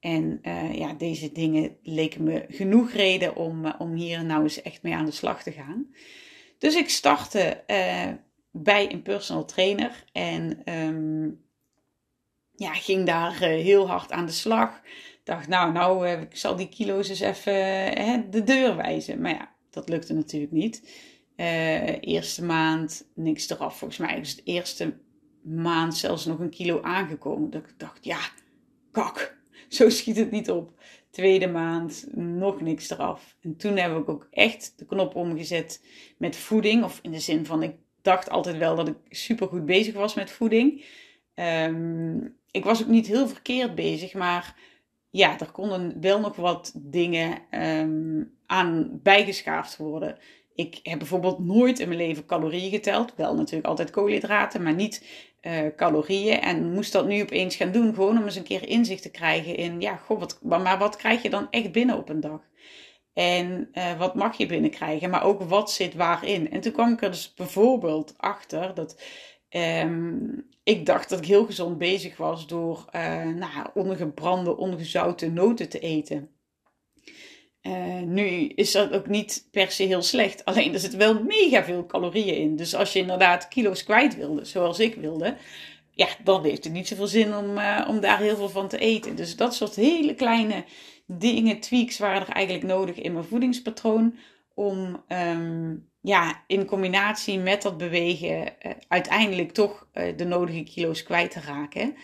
En 0.00 0.38
uh, 0.42 0.74
ja, 0.74 0.92
deze 0.92 1.32
dingen 1.32 1.76
leken 1.82 2.22
me 2.22 2.44
genoeg 2.48 2.92
reden 2.92 3.36
om, 3.36 3.64
uh, 3.64 3.74
om 3.78 3.94
hier 3.94 4.24
nou 4.24 4.42
eens 4.42 4.62
echt 4.62 4.82
mee 4.82 4.94
aan 4.94 5.04
de 5.04 5.10
slag 5.10 5.42
te 5.42 5.52
gaan. 5.52 5.86
Dus 6.58 6.74
ik 6.74 6.88
startte 6.88 7.64
bij 8.50 8.92
een 8.92 9.02
personal 9.02 9.44
trainer. 9.44 10.04
En 10.12 10.72
um, 10.72 11.40
ja, 12.54 12.72
ging 12.72 13.06
daar 13.06 13.38
heel 13.38 13.88
hard 13.88 14.12
aan 14.12 14.26
de 14.26 14.32
slag. 14.32 14.80
Dacht, 15.24 15.48
nou, 15.48 15.72
nou, 15.72 16.08
ik 16.08 16.36
zal 16.36 16.56
die 16.56 16.68
kilo's 16.68 17.08
eens 17.08 17.20
even 17.20 18.30
de 18.30 18.42
deur 18.44 18.76
wijzen. 18.76 19.20
Maar 19.20 19.32
ja, 19.32 19.54
dat 19.70 19.88
lukte 19.88 20.14
natuurlijk 20.14 20.52
niet. 20.52 20.90
eerste 22.00 22.44
maand 22.44 23.08
niks 23.14 23.50
eraf. 23.50 23.78
Volgens 23.78 23.98
mij 23.98 24.18
is 24.20 24.36
de 24.36 24.42
eerste 24.42 24.96
maand 25.42 25.96
zelfs 25.96 26.24
nog 26.24 26.38
een 26.38 26.50
kilo 26.50 26.82
aangekomen. 26.82 27.50
Dat 27.50 27.62
ik 27.62 27.78
dacht, 27.78 28.04
ja, 28.04 28.20
kak, 28.90 29.37
zo 29.76 29.88
schiet 29.88 30.16
het 30.16 30.30
niet 30.30 30.50
op. 30.50 30.72
Tweede 31.10 31.48
maand 31.48 32.06
nog 32.14 32.60
niks 32.60 32.90
eraf. 32.90 33.36
En 33.40 33.56
toen 33.56 33.76
heb 33.76 33.96
ik 33.96 34.08
ook 34.08 34.28
echt 34.30 34.72
de 34.76 34.86
knop 34.86 35.14
omgezet 35.14 35.84
met 36.18 36.36
voeding. 36.36 36.84
Of 36.84 36.98
in 37.02 37.10
de 37.10 37.20
zin 37.20 37.46
van, 37.46 37.62
ik 37.62 37.74
dacht 38.02 38.30
altijd 38.30 38.56
wel 38.56 38.76
dat 38.76 38.88
ik 38.88 38.96
super 39.08 39.46
goed 39.46 39.66
bezig 39.66 39.94
was 39.94 40.14
met 40.14 40.30
voeding. 40.30 40.84
Um, 41.34 42.36
ik 42.50 42.64
was 42.64 42.82
ook 42.82 42.88
niet 42.88 43.06
heel 43.06 43.28
verkeerd 43.28 43.74
bezig, 43.74 44.14
maar 44.14 44.56
ja, 45.10 45.40
er 45.40 45.50
konden 45.50 46.00
wel 46.00 46.20
nog 46.20 46.36
wat 46.36 46.72
dingen 46.76 47.38
um, 47.50 48.34
aan 48.46 49.00
bijgeschaafd 49.02 49.76
worden. 49.76 50.18
Ik 50.58 50.80
heb 50.82 50.98
bijvoorbeeld 50.98 51.38
nooit 51.38 51.78
in 51.78 51.88
mijn 51.88 52.00
leven 52.00 52.26
calorieën 52.26 52.70
geteld. 52.70 53.14
Wel 53.16 53.34
natuurlijk 53.34 53.68
altijd 53.68 53.90
koolhydraten, 53.90 54.62
maar 54.62 54.74
niet 54.74 55.06
uh, 55.42 55.66
calorieën. 55.76 56.40
En 56.40 56.72
moest 56.72 56.92
dat 56.92 57.06
nu 57.06 57.22
opeens 57.22 57.56
gaan 57.56 57.72
doen, 57.72 57.94
gewoon 57.94 58.18
om 58.18 58.24
eens 58.24 58.36
een 58.36 58.42
keer 58.42 58.68
inzicht 58.68 59.02
te 59.02 59.10
krijgen 59.10 59.56
in, 59.56 59.80
ja, 59.80 59.96
goh, 59.96 60.18
wat, 60.18 60.38
maar 60.42 60.78
wat 60.78 60.96
krijg 60.96 61.22
je 61.22 61.30
dan 61.30 61.46
echt 61.50 61.72
binnen 61.72 61.96
op 61.96 62.08
een 62.08 62.20
dag? 62.20 62.40
En 63.12 63.68
uh, 63.72 63.98
wat 63.98 64.14
mag 64.14 64.36
je 64.36 64.46
binnenkrijgen, 64.46 65.10
maar 65.10 65.24
ook 65.24 65.42
wat 65.42 65.72
zit 65.72 65.94
waarin. 65.94 66.50
En 66.50 66.60
toen 66.60 66.72
kwam 66.72 66.92
ik 66.92 67.02
er 67.02 67.10
dus 67.10 67.34
bijvoorbeeld 67.34 68.14
achter 68.16 68.74
dat 68.74 69.02
um, 69.50 70.48
ik 70.62 70.86
dacht 70.86 71.08
dat 71.08 71.18
ik 71.18 71.26
heel 71.26 71.46
gezond 71.46 71.78
bezig 71.78 72.16
was 72.16 72.46
door 72.46 72.84
uh, 72.94 73.24
nou, 73.24 73.68
ongebrande, 73.74 74.56
ongezouten 74.56 75.32
noten 75.32 75.68
te 75.68 75.78
eten. 75.78 76.30
Uh, 77.68 78.00
nu 78.00 78.46
is 78.46 78.72
dat 78.72 78.92
ook 78.92 79.06
niet 79.06 79.48
per 79.50 79.70
se 79.70 79.82
heel 79.82 80.02
slecht. 80.02 80.44
Alleen 80.44 80.72
er 80.74 80.80
zit 80.80 80.96
wel 80.96 81.22
mega 81.22 81.64
veel 81.64 81.86
calorieën 81.86 82.36
in. 82.36 82.56
Dus 82.56 82.74
als 82.74 82.92
je 82.92 82.98
inderdaad 82.98 83.48
kilo's 83.48 83.84
kwijt 83.84 84.16
wilde, 84.16 84.44
zoals 84.44 84.78
ik 84.78 84.94
wilde, 84.94 85.36
ja, 85.90 86.08
dan 86.24 86.44
heeft 86.44 86.64
het 86.64 86.72
niet 86.72 86.88
zoveel 86.88 87.06
zin 87.06 87.34
om, 87.34 87.58
uh, 87.58 87.86
om 87.88 88.00
daar 88.00 88.18
heel 88.18 88.36
veel 88.36 88.48
van 88.48 88.68
te 88.68 88.78
eten. 88.78 89.16
Dus 89.16 89.36
dat 89.36 89.54
soort 89.54 89.74
hele 89.74 90.14
kleine 90.14 90.64
dingen, 91.06 91.60
tweaks 91.60 91.98
waren 91.98 92.20
er 92.20 92.32
eigenlijk 92.32 92.66
nodig 92.66 92.96
in 92.96 93.12
mijn 93.12 93.24
voedingspatroon. 93.24 94.18
Om 94.54 95.04
um, 95.08 95.88
ja, 96.00 96.44
in 96.46 96.64
combinatie 96.64 97.38
met 97.38 97.62
dat 97.62 97.76
bewegen 97.76 98.40
uh, 98.40 98.72
uiteindelijk 98.88 99.52
toch 99.52 99.88
de 100.16 100.24
nodige 100.24 100.62
kilo's 100.62 101.02
kwijt 101.02 101.30
te 101.30 101.40
raken. 101.40 101.94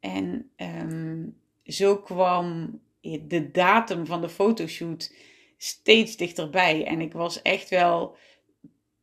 En 0.00 0.50
um, 0.56 1.36
zo 1.64 1.96
kwam 1.96 2.78
de 3.26 3.50
datum 3.50 4.06
van 4.06 4.20
de 4.20 4.28
fotoshoot 4.28 5.14
steeds 5.56 6.16
dichterbij. 6.16 6.84
En 6.84 7.00
ik 7.00 7.12
was 7.12 7.42
echt 7.42 7.68
wel 7.68 8.16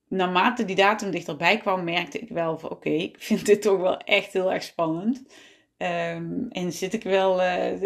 naarmate 0.08 0.66
die 0.66 0.76
datum 0.76 1.12
dichterbij 1.12 1.58
kwam, 1.58 1.84
merkte 1.84 2.20
ik 2.20 2.30
wel 2.30 2.60
van 2.60 2.70
oké, 2.70 2.89
ik 2.89 3.16
vind 3.20 3.46
dit 3.46 3.62
toch 3.62 3.80
wel 3.80 3.98
echt 3.98 4.34
heel 4.34 4.54
erg 4.54 4.63
spannend. 4.63 5.24
Um, 5.78 6.48
en 6.50 6.72
zit 6.72 6.94
ik 6.94 7.04
wel 7.04 7.42
uh, 7.42 7.82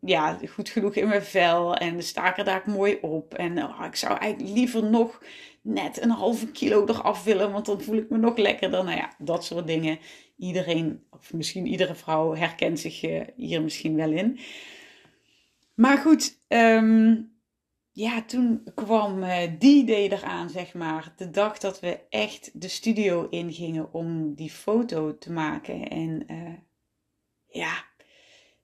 ja, 0.00 0.38
goed 0.48 0.68
genoeg 0.68 0.94
in 0.94 1.08
mijn 1.08 1.22
vel 1.22 1.76
en 1.76 2.02
sta 2.02 2.30
ik 2.30 2.38
er 2.38 2.44
daar 2.44 2.62
mooi 2.66 2.98
op. 3.00 3.34
En 3.34 3.62
oh, 3.64 3.84
ik 3.86 3.96
zou 3.96 4.18
eigenlijk 4.18 4.54
liever 4.54 4.84
nog 4.84 5.22
net 5.62 6.02
een 6.02 6.10
halve 6.10 6.50
kilo 6.50 6.86
eraf 6.86 7.24
willen, 7.24 7.52
want 7.52 7.66
dan 7.66 7.82
voel 7.82 7.96
ik 7.96 8.10
me 8.10 8.18
nog 8.18 8.36
lekkerder. 8.36 8.84
Nou 8.84 8.96
ja, 8.96 9.12
dat 9.18 9.44
soort 9.44 9.66
dingen. 9.66 9.98
Iedereen, 10.36 11.02
of 11.10 11.32
misschien 11.32 11.66
iedere 11.66 11.94
vrouw, 11.94 12.34
herkent 12.34 12.80
zich 12.80 13.02
uh, 13.02 13.20
hier 13.36 13.62
misschien 13.62 13.96
wel 13.96 14.10
in. 14.10 14.38
Maar 15.80 15.98
goed, 15.98 16.42
um, 16.48 17.32
ja, 17.90 18.22
toen 18.22 18.62
kwam 18.74 19.22
uh, 19.22 19.42
die 19.58 19.84
day 19.84 20.08
eraan, 20.08 20.50
zeg 20.50 20.74
maar. 20.74 21.12
De 21.16 21.30
dag 21.30 21.58
dat 21.58 21.80
we 21.80 22.00
echt 22.08 22.60
de 22.60 22.68
studio 22.68 23.28
ingingen 23.28 23.92
om 23.92 24.34
die 24.34 24.50
foto 24.50 25.18
te 25.18 25.32
maken. 25.32 25.88
En 25.88 26.24
uh, 26.32 26.54
ja, 27.46 27.84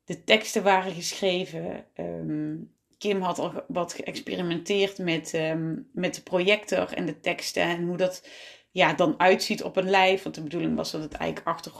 de 0.04 0.24
teksten 0.24 0.62
waren 0.62 0.92
geschreven. 0.92 1.86
Um, 1.94 2.74
Kim 2.98 3.20
had 3.20 3.38
al 3.38 3.64
wat 3.68 3.92
geëxperimenteerd 3.92 4.98
met, 4.98 5.34
um, 5.34 5.90
met 5.92 6.14
de 6.14 6.22
projector 6.22 6.92
en 6.92 7.06
de 7.06 7.20
teksten. 7.20 7.62
En 7.62 7.86
hoe 7.86 7.96
dat 7.96 8.28
ja, 8.70 8.94
dan 8.94 9.20
uitziet 9.20 9.62
op 9.62 9.76
een 9.76 9.90
lijf. 9.90 10.22
Want 10.22 10.34
de 10.34 10.42
bedoeling 10.42 10.76
was 10.76 10.90
dat 10.90 11.02
het 11.02 11.14
eigenlijk 11.14 11.48
achter, 11.48 11.72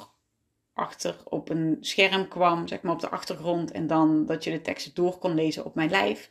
achter 0.77 1.17
op 1.25 1.49
een 1.49 1.77
scherm 1.81 2.29
kwam, 2.29 2.69
zeg 2.69 2.83
maar 2.83 2.93
op 2.93 3.01
de 3.01 3.09
achtergrond. 3.09 3.71
En 3.71 3.87
dan 3.87 4.27
dat 4.27 4.45
je 4.45 4.51
de 4.51 4.61
teksten 4.61 4.95
door 4.95 5.19
kon 5.19 5.35
lezen 5.35 5.65
op 5.65 5.75
mijn 5.75 5.91
lijf. 5.91 6.29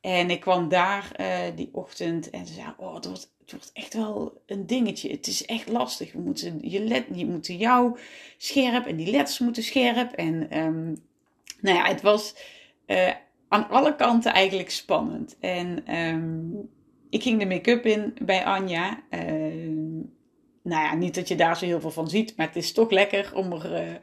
En 0.00 0.30
ik 0.30 0.40
kwam 0.40 0.68
daar 0.68 1.12
uh, 1.20 1.56
die 1.56 1.68
ochtend 1.72 2.30
en 2.30 2.46
ze 2.46 2.52
zei: 2.52 2.74
Oh, 2.76 2.94
het 2.94 3.06
wordt, 3.06 3.30
wordt 3.46 3.70
echt 3.72 3.94
wel 3.94 4.42
een 4.46 4.66
dingetje. 4.66 5.10
Het 5.10 5.26
is 5.26 5.44
echt 5.44 5.68
lastig. 5.68 6.12
We 6.12 6.18
moeten 6.18 6.58
je, 6.70 6.80
let, 6.80 7.04
je 7.14 7.26
moeten 7.26 7.56
jou 7.56 7.98
scherp 8.36 8.86
en 8.86 8.96
die 8.96 9.10
letters 9.10 9.38
moeten 9.38 9.62
scherp. 9.62 10.12
En 10.12 10.58
um, 10.58 10.96
nou 11.60 11.76
ja, 11.76 11.84
het 11.84 12.02
was 12.02 12.34
uh, 12.86 13.12
aan 13.48 13.68
alle 13.68 13.96
kanten 13.96 14.32
eigenlijk 14.32 14.70
spannend. 14.70 15.36
En 15.40 15.96
um, 15.96 16.70
ik 17.10 17.22
ging 17.22 17.38
de 17.38 17.46
make-up 17.46 17.84
in 17.84 18.14
bij 18.22 18.44
Anja. 18.44 19.02
Uh, 19.10 19.85
nou 20.66 20.82
ja, 20.82 20.94
niet 20.94 21.14
dat 21.14 21.28
je 21.28 21.34
daar 21.34 21.56
zo 21.56 21.64
heel 21.64 21.80
veel 21.80 21.90
van 21.90 22.08
ziet, 22.08 22.36
maar 22.36 22.46
het 22.46 22.56
is 22.56 22.72
toch 22.72 22.90
lekker 22.90 23.30
om 23.34 23.52
er, 23.52 23.88
uh, 23.88 23.94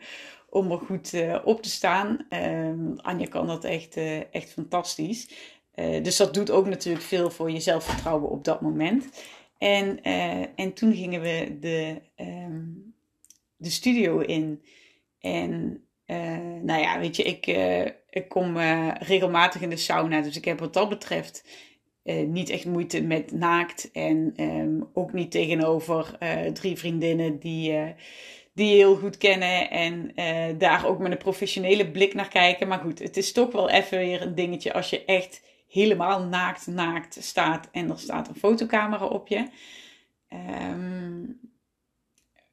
om 0.50 0.72
er 0.72 0.78
goed 0.78 1.14
uh, 1.14 1.40
op 1.44 1.62
te 1.62 1.70
staan. 1.70 2.26
Um, 2.30 3.00
Anja 3.00 3.26
kan 3.26 3.48
dat 3.48 3.64
echt, 3.64 3.98
uh, 3.98 4.34
echt 4.34 4.52
fantastisch. 4.52 5.30
Dus 5.76 6.18
dat 6.18 6.34
doet 6.34 6.52
ook 6.52 6.68
natuurlijk 6.68 7.06
veel 7.06 7.32
voor 7.32 7.52
je 7.52 7.60
zelfvertrouwen 7.60 8.30
op 8.30 8.44
dat 8.44 8.62
moment. 8.62 9.24
En, 9.58 10.04
en 10.56 10.74
toen 10.74 10.94
gingen 10.94 11.22
we 11.22 11.58
de, 11.60 12.02
um, 12.18 12.94
de 13.58 13.70
studio 13.70 14.20
in. 14.20 14.64
En 15.20 15.84
nou 16.62 16.82
ja, 16.82 17.00
weet 17.00 17.16
je, 17.16 17.24
ik, 17.24 17.48
ik 18.10 18.30
kom 18.30 18.58
regelmatig 19.00 19.62
in 19.62 19.70
de 19.70 19.78
sauna. 19.78 20.22
Dus 20.22 20.38
ik 20.38 20.46
heb 20.46 20.60
wat 20.60 20.74
dat 20.74 20.90
betreft 20.90 21.44
niet 22.28 22.50
echt 22.50 22.66
moeite 22.66 23.02
met 23.02 23.32
naakt. 23.32 23.92
En 23.92 24.34
um, 24.38 24.90
ook 24.94 25.14
niet 25.14 25.32
tegenover 25.32 26.18
drie 26.54 26.78
vriendinnen 26.78 27.40
die 27.40 27.94
die 28.54 28.70
je 28.70 28.76
heel 28.76 28.96
goed 28.96 29.18
kennen 29.18 29.70
en 29.70 30.12
uh, 30.16 30.60
daar 30.60 30.86
ook 30.86 31.00
met 31.00 31.12
een 31.12 31.18
professionele 31.18 31.92
blik 31.92 32.14
naar 32.14 32.28
kijken. 32.28 32.68
Maar 32.68 32.80
goed, 32.80 33.00
het 33.00 33.18
is 33.18 33.32
toch 33.32 33.52
wel 33.52 33.70
even 33.70 33.98
weer 33.98 34.22
een 34.22 34.36
dingetje 34.36 34.74
als 34.74 34.90
je 34.90 35.06
echt 35.06 35.42
helemaal 35.68 36.24
naakt, 36.24 36.68
naakt 36.68 37.18
staat 37.24 37.70
en 37.72 37.90
er 37.90 38.00
staat 38.00 38.28
een 38.28 38.36
fotocamera 38.36 39.06
op 39.06 39.28
je. 39.28 39.48
Um, 40.30 41.40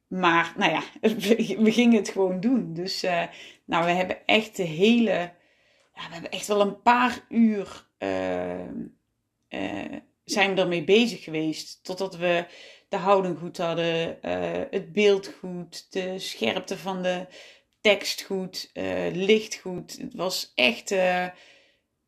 maar 0.07 0.55
nou 0.57 0.73
ja, 0.73 0.83
we 1.65 1.73
gingen 1.73 1.97
het 1.97 2.09
gewoon 2.09 2.41
doen. 2.41 2.75
Dus 2.75 3.05
uh, 3.05 3.23
nou, 3.65 3.85
we 3.85 3.91
hebben 3.91 4.27
echt 4.27 4.57
de 4.57 4.63
hele. 4.63 5.33
Ja, 5.95 6.07
we 6.07 6.13
hebben 6.13 6.31
echt 6.31 6.47
wel 6.47 6.61
een 6.61 6.83
paar 6.83 7.25
uur. 7.29 7.89
Uh, 9.51 9.85
uh, 9.85 9.97
zijn 10.25 10.55
we 10.55 10.61
ermee 10.61 10.85
bezig 10.85 11.25
geweest. 11.25 11.85
Totdat 11.85 12.17
we 12.17 12.47
de 12.89 12.97
houding 12.97 13.39
goed 13.39 13.57
hadden, 13.57 14.19
het 14.71 14.93
beeld 14.93 15.29
goed, 15.39 15.93
de 15.93 16.19
scherpte 16.19 16.79
van 16.79 17.03
de 17.03 17.27
tekst 17.81 18.23
goed, 18.23 18.71
licht 19.13 19.55
goed. 19.55 19.99
Het 19.99 20.15
was 20.15 20.53
echt. 20.55 20.91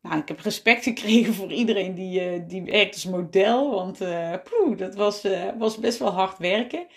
nou, 0.01 0.17
ik 0.17 0.27
heb 0.27 0.39
respect 0.39 0.83
gekregen 0.93 1.33
voor 1.33 1.51
iedereen 1.51 1.95
die, 1.95 2.45
die 2.45 2.63
werkt 2.63 2.93
als 2.93 3.05
model. 3.05 3.71
Want 3.71 3.97
poeh, 4.43 4.77
dat 4.77 4.95
was, 4.95 5.27
was 5.57 5.77
best 5.77 5.99
wel 5.99 6.11
hard 6.11 6.37
werken. 6.37 6.87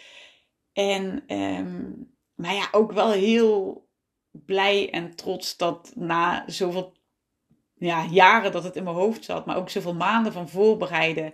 En, 0.73 1.25
um, 1.37 2.15
maar 2.35 2.55
ja, 2.55 2.69
ook 2.73 2.93
wel 2.93 3.11
heel 3.11 3.89
blij 4.31 4.91
en 4.91 5.15
trots 5.15 5.57
dat 5.57 5.93
na 5.95 6.45
zoveel 6.47 6.96
ja, 7.79 8.05
jaren 8.11 8.53
dat 8.53 8.65
het 8.65 8.77
in 8.77 8.85
mijn 8.85 8.97
hoofd 8.97 9.25
zat, 9.25 9.47
maar 9.47 9.57
ook 9.57 9.71
zoveel 9.71 9.95
maanden 9.95 10.33
van 10.33 10.49
voorbereiden 10.49 11.33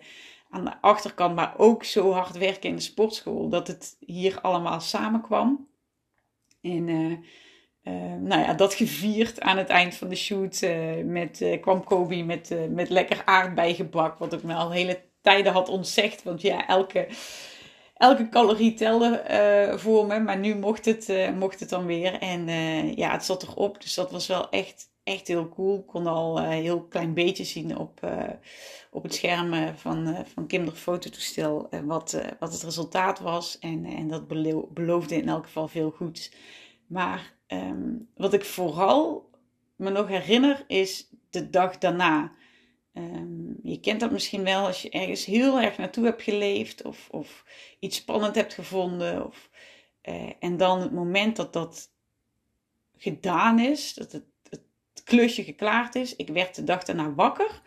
aan 0.50 0.64
de 0.64 0.80
achterkant, 0.80 1.34
maar 1.34 1.54
ook 1.56 1.84
zo 1.84 2.12
hard 2.12 2.38
werken 2.38 2.68
in 2.68 2.76
de 2.76 2.82
sportschool, 2.82 3.48
dat 3.48 3.66
het 3.66 3.96
hier 3.98 4.40
allemaal 4.40 4.80
samenkwam. 4.80 5.68
En 6.60 6.88
uh, 6.88 7.10
uh, 7.84 8.14
nou 8.20 8.42
ja, 8.42 8.54
dat 8.54 8.74
gevierd 8.74 9.40
aan 9.40 9.56
het 9.56 9.68
eind 9.68 9.94
van 9.94 10.08
de 10.08 10.14
shoot 10.14 10.62
uh, 10.62 11.04
met, 11.04 11.58
kwam 11.60 11.84
Kobe 11.84 12.22
met, 12.22 12.54
met 12.70 12.88
lekker 12.88 13.22
aardbeigebak, 13.24 14.18
wat 14.18 14.32
ik 14.32 14.42
me 14.42 14.54
al 14.54 14.70
hele 14.70 15.00
tijden 15.20 15.52
had 15.52 15.68
ontzegd. 15.68 16.22
Want 16.22 16.40
ja, 16.40 16.66
elke 16.66 17.08
elke 17.94 18.28
calorie 18.28 18.74
telde 18.74 19.22
voor 19.76 20.06
me. 20.06 20.20
Maar 20.20 20.38
nu 20.38 20.54
mocht 20.54 20.84
het, 20.84 21.32
mocht 21.38 21.60
het 21.60 21.68
dan 21.68 21.86
weer. 21.86 22.18
En 22.18 22.46
ja, 22.96 23.10
het 23.10 23.24
zat 23.24 23.42
erop. 23.42 23.80
Dus 23.80 23.94
dat 23.94 24.10
was 24.10 24.26
wel 24.26 24.50
echt, 24.50 24.91
echt 25.04 25.28
heel 25.28 25.48
cool. 25.48 25.84
Kon 25.84 26.06
al 26.06 26.38
een 26.38 26.50
heel 26.50 26.82
klein 26.82 27.14
beetje 27.14 27.44
zien 27.44 27.78
op, 27.78 28.00
op 28.90 29.02
het 29.02 29.14
scherm 29.14 29.76
van, 29.76 30.24
van 30.26 30.46
Kinder 30.46 30.74
fototoestel 30.74 31.68
wat, 31.84 32.20
wat 32.38 32.52
het 32.52 32.62
resultaat 32.62 33.20
was. 33.20 33.58
En, 33.58 33.84
en 33.84 34.08
dat 34.08 34.28
beloofde 34.74 35.16
in 35.16 35.28
elk 35.28 35.44
geval 35.44 35.68
veel 35.68 35.90
goeds. 35.90 36.32
Maar 36.86 37.34
um, 37.46 38.08
wat 38.14 38.32
ik 38.32 38.44
vooral 38.44 39.30
me 39.76 39.90
nog 39.90 40.08
herinner 40.08 40.64
is 40.66 41.08
de 41.30 41.50
dag 41.50 41.78
daarna. 41.78 42.32
Um, 42.94 43.58
je 43.62 43.80
kent 43.80 44.00
dat 44.00 44.10
misschien 44.10 44.44
wel 44.44 44.66
als 44.66 44.82
je 44.82 44.90
ergens 44.90 45.24
heel 45.24 45.60
erg 45.60 45.76
naartoe 45.78 46.04
hebt 46.04 46.22
geleefd 46.22 46.82
of, 46.84 47.08
of 47.10 47.44
iets 47.78 47.96
spannend 47.96 48.34
hebt 48.34 48.54
gevonden. 48.54 49.26
Of, 49.26 49.50
uh, 50.02 50.32
en 50.38 50.56
dan 50.56 50.80
het 50.80 50.92
moment 50.92 51.36
dat 51.36 51.52
dat 51.52 51.90
gedaan 52.96 53.58
is, 53.58 53.94
dat 53.94 54.12
het, 54.12 54.24
klusje 55.04 55.44
geklaard 55.44 55.94
is. 55.94 56.16
Ik 56.16 56.28
werd 56.28 56.54
de 56.54 56.64
dag 56.64 56.84
daarna 56.84 57.14
wakker. 57.14 57.60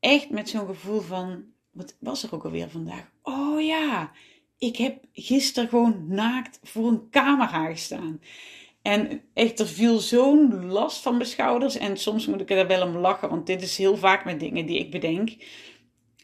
Echt 0.00 0.30
met 0.30 0.48
zo'n 0.48 0.66
gevoel 0.66 1.00
van, 1.00 1.44
wat 1.70 1.96
was 2.00 2.22
er 2.22 2.34
ook 2.34 2.44
alweer 2.44 2.68
vandaag? 2.68 3.10
Oh 3.22 3.60
ja, 3.64 4.10
ik 4.58 4.76
heb 4.76 5.04
gisteren 5.12 5.68
gewoon 5.68 6.04
naakt 6.08 6.60
voor 6.62 6.88
een 6.88 7.10
camera 7.10 7.66
gestaan. 7.66 8.20
En 8.82 9.22
echt, 9.34 9.60
er 9.60 9.66
viel 9.66 9.98
zo'n 9.98 10.66
last 10.66 11.02
van 11.02 11.16
mijn 11.16 11.28
schouders. 11.28 11.76
En 11.76 11.96
soms 11.96 12.26
moet 12.26 12.40
ik 12.40 12.50
er 12.50 12.66
wel 12.66 12.86
om 12.86 12.96
lachen, 12.96 13.28
want 13.28 13.46
dit 13.46 13.62
is 13.62 13.78
heel 13.78 13.96
vaak 13.96 14.24
met 14.24 14.40
dingen 14.40 14.66
die 14.66 14.78
ik 14.78 14.90
bedenk. 14.90 15.30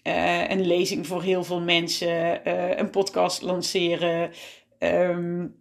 Uh, 0.04 0.50
een 0.50 0.66
lezing 0.66 1.06
voor 1.06 1.22
heel 1.22 1.44
veel 1.44 1.60
mensen, 1.60 2.40
uh, 2.48 2.76
een 2.76 2.90
podcast 2.90 3.42
lanceren, 3.42 4.30
um, 4.78 5.56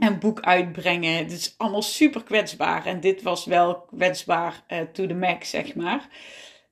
een 0.00 0.18
boek 0.18 0.40
uitbrengen. 0.40 1.16
Het 1.16 1.32
is 1.32 1.54
allemaal 1.56 1.82
super 1.82 2.22
kwetsbaar. 2.22 2.86
En 2.86 3.00
dit 3.00 3.22
was 3.22 3.44
wel 3.44 3.80
kwetsbaar 3.80 4.64
uh, 4.68 4.80
to 4.92 5.06
the 5.06 5.14
max, 5.14 5.50
zeg 5.50 5.74
maar. 5.74 6.08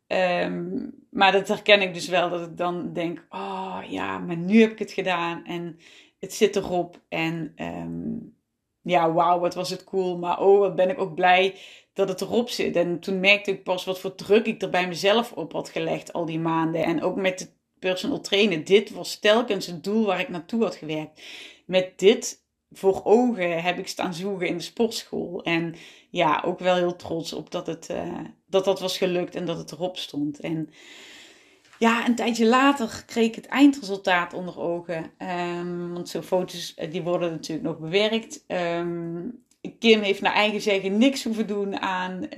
Um, 0.06 0.94
maar 1.10 1.32
dat 1.32 1.48
herken 1.48 1.82
ik 1.82 1.94
dus 1.94 2.08
wel, 2.08 2.30
dat 2.30 2.46
ik 2.46 2.56
dan 2.56 2.92
denk: 2.92 3.26
oh 3.30 3.78
ja, 3.88 4.18
maar 4.18 4.36
nu 4.36 4.60
heb 4.60 4.70
ik 4.70 4.78
het 4.78 4.92
gedaan 4.92 5.44
en 5.44 5.78
het 6.18 6.34
zit 6.34 6.56
erop. 6.56 7.00
En 7.08 7.52
um, 7.56 8.36
ja, 8.82 9.12
wauw, 9.12 9.38
wat 9.38 9.54
was 9.54 9.70
het 9.70 9.84
cool. 9.84 10.18
Maar 10.18 10.40
oh, 10.40 10.58
wat 10.58 10.74
ben 10.74 10.90
ik 10.90 11.00
ook 11.00 11.14
blij 11.14 11.54
dat 11.92 12.08
het 12.08 12.20
erop 12.20 12.48
zit. 12.48 12.76
En 12.76 13.00
toen 13.00 13.20
merkte 13.20 13.50
ik 13.50 13.62
pas 13.64 13.84
wat 13.84 14.00
voor 14.00 14.14
druk 14.14 14.46
ik 14.46 14.62
er 14.62 14.70
bij 14.70 14.88
mezelf 14.88 15.32
op 15.32 15.52
had 15.52 15.68
gelegd 15.68 16.12
al 16.12 16.24
die 16.26 16.38
maanden. 16.38 16.84
En 16.84 17.02
ook 17.02 17.16
met 17.16 17.40
het 17.40 17.56
personal 17.78 18.20
trainen. 18.20 18.64
Dit 18.64 18.90
was 18.90 19.18
telkens 19.18 19.66
het 19.66 19.84
doel 19.84 20.06
waar 20.06 20.20
ik 20.20 20.28
naartoe 20.28 20.62
had 20.62 20.74
gewerkt. 20.74 21.22
Met 21.66 21.98
dit 21.98 22.46
voor 22.72 23.00
ogen 23.04 23.62
heb 23.62 23.78
ik 23.78 23.88
staan 23.88 24.14
zoeken 24.14 24.48
in 24.48 24.56
de 24.56 24.62
sportschool. 24.62 25.42
En 25.42 25.74
ja, 26.10 26.42
ook 26.44 26.58
wel 26.58 26.76
heel 26.76 26.96
trots 26.96 27.32
op 27.32 27.50
dat 27.50 27.66
het, 27.66 27.88
uh, 27.90 28.20
dat, 28.46 28.64
dat 28.64 28.80
was 28.80 28.98
gelukt 28.98 29.34
en 29.34 29.44
dat 29.44 29.58
het 29.58 29.72
erop 29.72 29.96
stond. 29.96 30.40
En 30.40 30.70
ja, 31.78 32.06
een 32.06 32.14
tijdje 32.14 32.46
later 32.46 33.02
kreeg 33.06 33.26
ik 33.26 33.34
het 33.34 33.46
eindresultaat 33.46 34.34
onder 34.34 34.60
ogen. 34.60 35.10
Um, 35.18 35.92
want 35.92 36.08
zo'n 36.08 36.22
foto's 36.22 36.74
eh, 36.74 36.90
die 36.90 37.02
worden 37.02 37.30
natuurlijk 37.30 37.68
nog 37.68 37.78
bewerkt. 37.78 38.44
Um, 38.46 39.44
Kim 39.78 40.00
heeft 40.00 40.20
naar 40.20 40.34
eigen 40.34 40.60
zeggen 40.60 40.98
niks 40.98 41.24
hoeven 41.24 41.46
doen 41.46 41.80
aan 41.80 42.12
uh, 42.14 42.28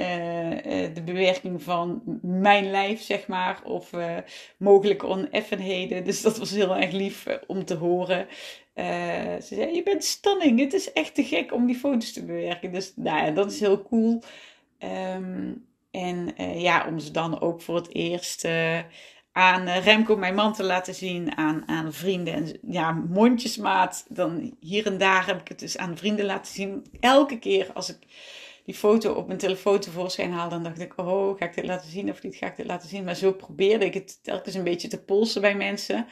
de 0.95 1.03
bewerking 1.05 1.63
van 1.63 2.03
mijn 2.23 2.71
lijf, 2.71 3.03
zeg 3.03 3.27
maar. 3.27 3.61
Of 3.65 3.93
uh, 3.93 4.17
mogelijke 4.59 5.07
oneffenheden. 5.07 6.05
Dus 6.05 6.23
dat 6.23 6.39
was 6.39 6.51
heel 6.51 6.77
erg 6.77 6.93
lief 6.93 7.27
om 7.47 7.65
te 7.65 7.75
horen. 7.75 8.27
ze 8.75 9.55
zei, 9.55 9.75
je 9.75 9.83
bent 9.83 10.05
stunning. 10.05 10.61
Het 10.61 10.73
is 10.73 10.93
echt 10.93 11.15
te 11.15 11.25
gek 11.25 11.53
om 11.53 11.67
die 11.67 11.77
foto's 11.77 12.13
te 12.13 12.25
bewerken. 12.25 12.73
Dus 12.73 12.93
nou 12.97 13.27
ja, 13.27 13.31
dat 13.31 13.53
is 13.53 13.61
heel 13.61 13.83
cool. 13.83 14.23
Um, 15.15 15.69
en 15.91 16.35
ja, 16.61 16.87
om 16.89 16.99
ze 16.99 17.11
dan 17.11 17.41
ook 17.41 17.63
voor 17.63 17.77
het 17.77 17.95
eerst 17.95 18.49
aan 19.33 19.67
eh, 19.67 19.85
Remco, 19.85 20.17
mijn 20.17 20.35
man, 20.35 20.53
te 20.53 20.63
laten 20.63 20.95
zien 20.95 21.37
aan, 21.37 21.63
aan 21.69 21.93
vrienden. 21.93 22.35
En 22.35 22.59
ja, 22.63 22.93
mondjesmaat. 22.93 24.07
Dan 24.09 24.57
hier 24.61 24.87
en 24.87 24.99
daar 24.99 25.27
heb 25.27 25.41
ik 25.41 25.49
het 25.49 25.59
dus 25.59 25.77
aan 25.77 25.97
vrienden 25.97 26.25
laten 26.25 26.53
zien. 26.53 26.87
Elke 27.01 27.39
keer 27.39 27.73
als 27.73 27.89
ik 27.89 27.99
die 28.65 28.75
foto 28.75 29.13
op 29.13 29.27
mijn 29.27 29.39
telefoon 29.39 29.81
tevoorschijn 29.81 30.33
haalde, 30.33 30.55
dan 30.55 30.63
dacht 30.63 30.81
ik, 30.81 30.99
oh, 30.99 31.39
ga 31.39 31.45
ik 31.45 31.55
dit 31.55 31.67
laten 31.67 31.91
zien 31.91 32.11
of 32.11 32.23
niet 32.23 32.37
ga 32.37 32.47
ik 32.47 32.57
dit 32.57 32.67
laten 32.67 32.89
zien? 32.89 33.05
Maar 33.05 33.15
zo 33.15 33.33
probeerde 33.33 33.85
ik 33.85 33.95
het 33.95 34.19
telkens 34.23 34.55
een 34.55 34.65
beetje 34.65 34.89
te 34.89 35.03
polsen 35.03 35.41
bij 35.41 35.55
mensen. 35.55 36.07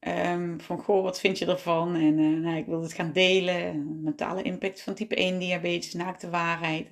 Um, 0.00 0.60
van, 0.60 0.78
goh, 0.78 1.02
wat 1.02 1.20
vind 1.20 1.38
je 1.38 1.46
ervan? 1.46 1.94
En 1.94 2.18
uh, 2.18 2.40
nou, 2.40 2.56
ik 2.56 2.66
wilde 2.66 2.82
het 2.82 2.92
gaan 2.92 3.12
delen. 3.12 4.02
Mentale 4.02 4.42
impact 4.42 4.82
van 4.82 4.94
type 4.94 5.14
1 5.14 5.38
diabetes, 5.38 5.94
naakte 5.94 6.30
waarheid 6.30 6.88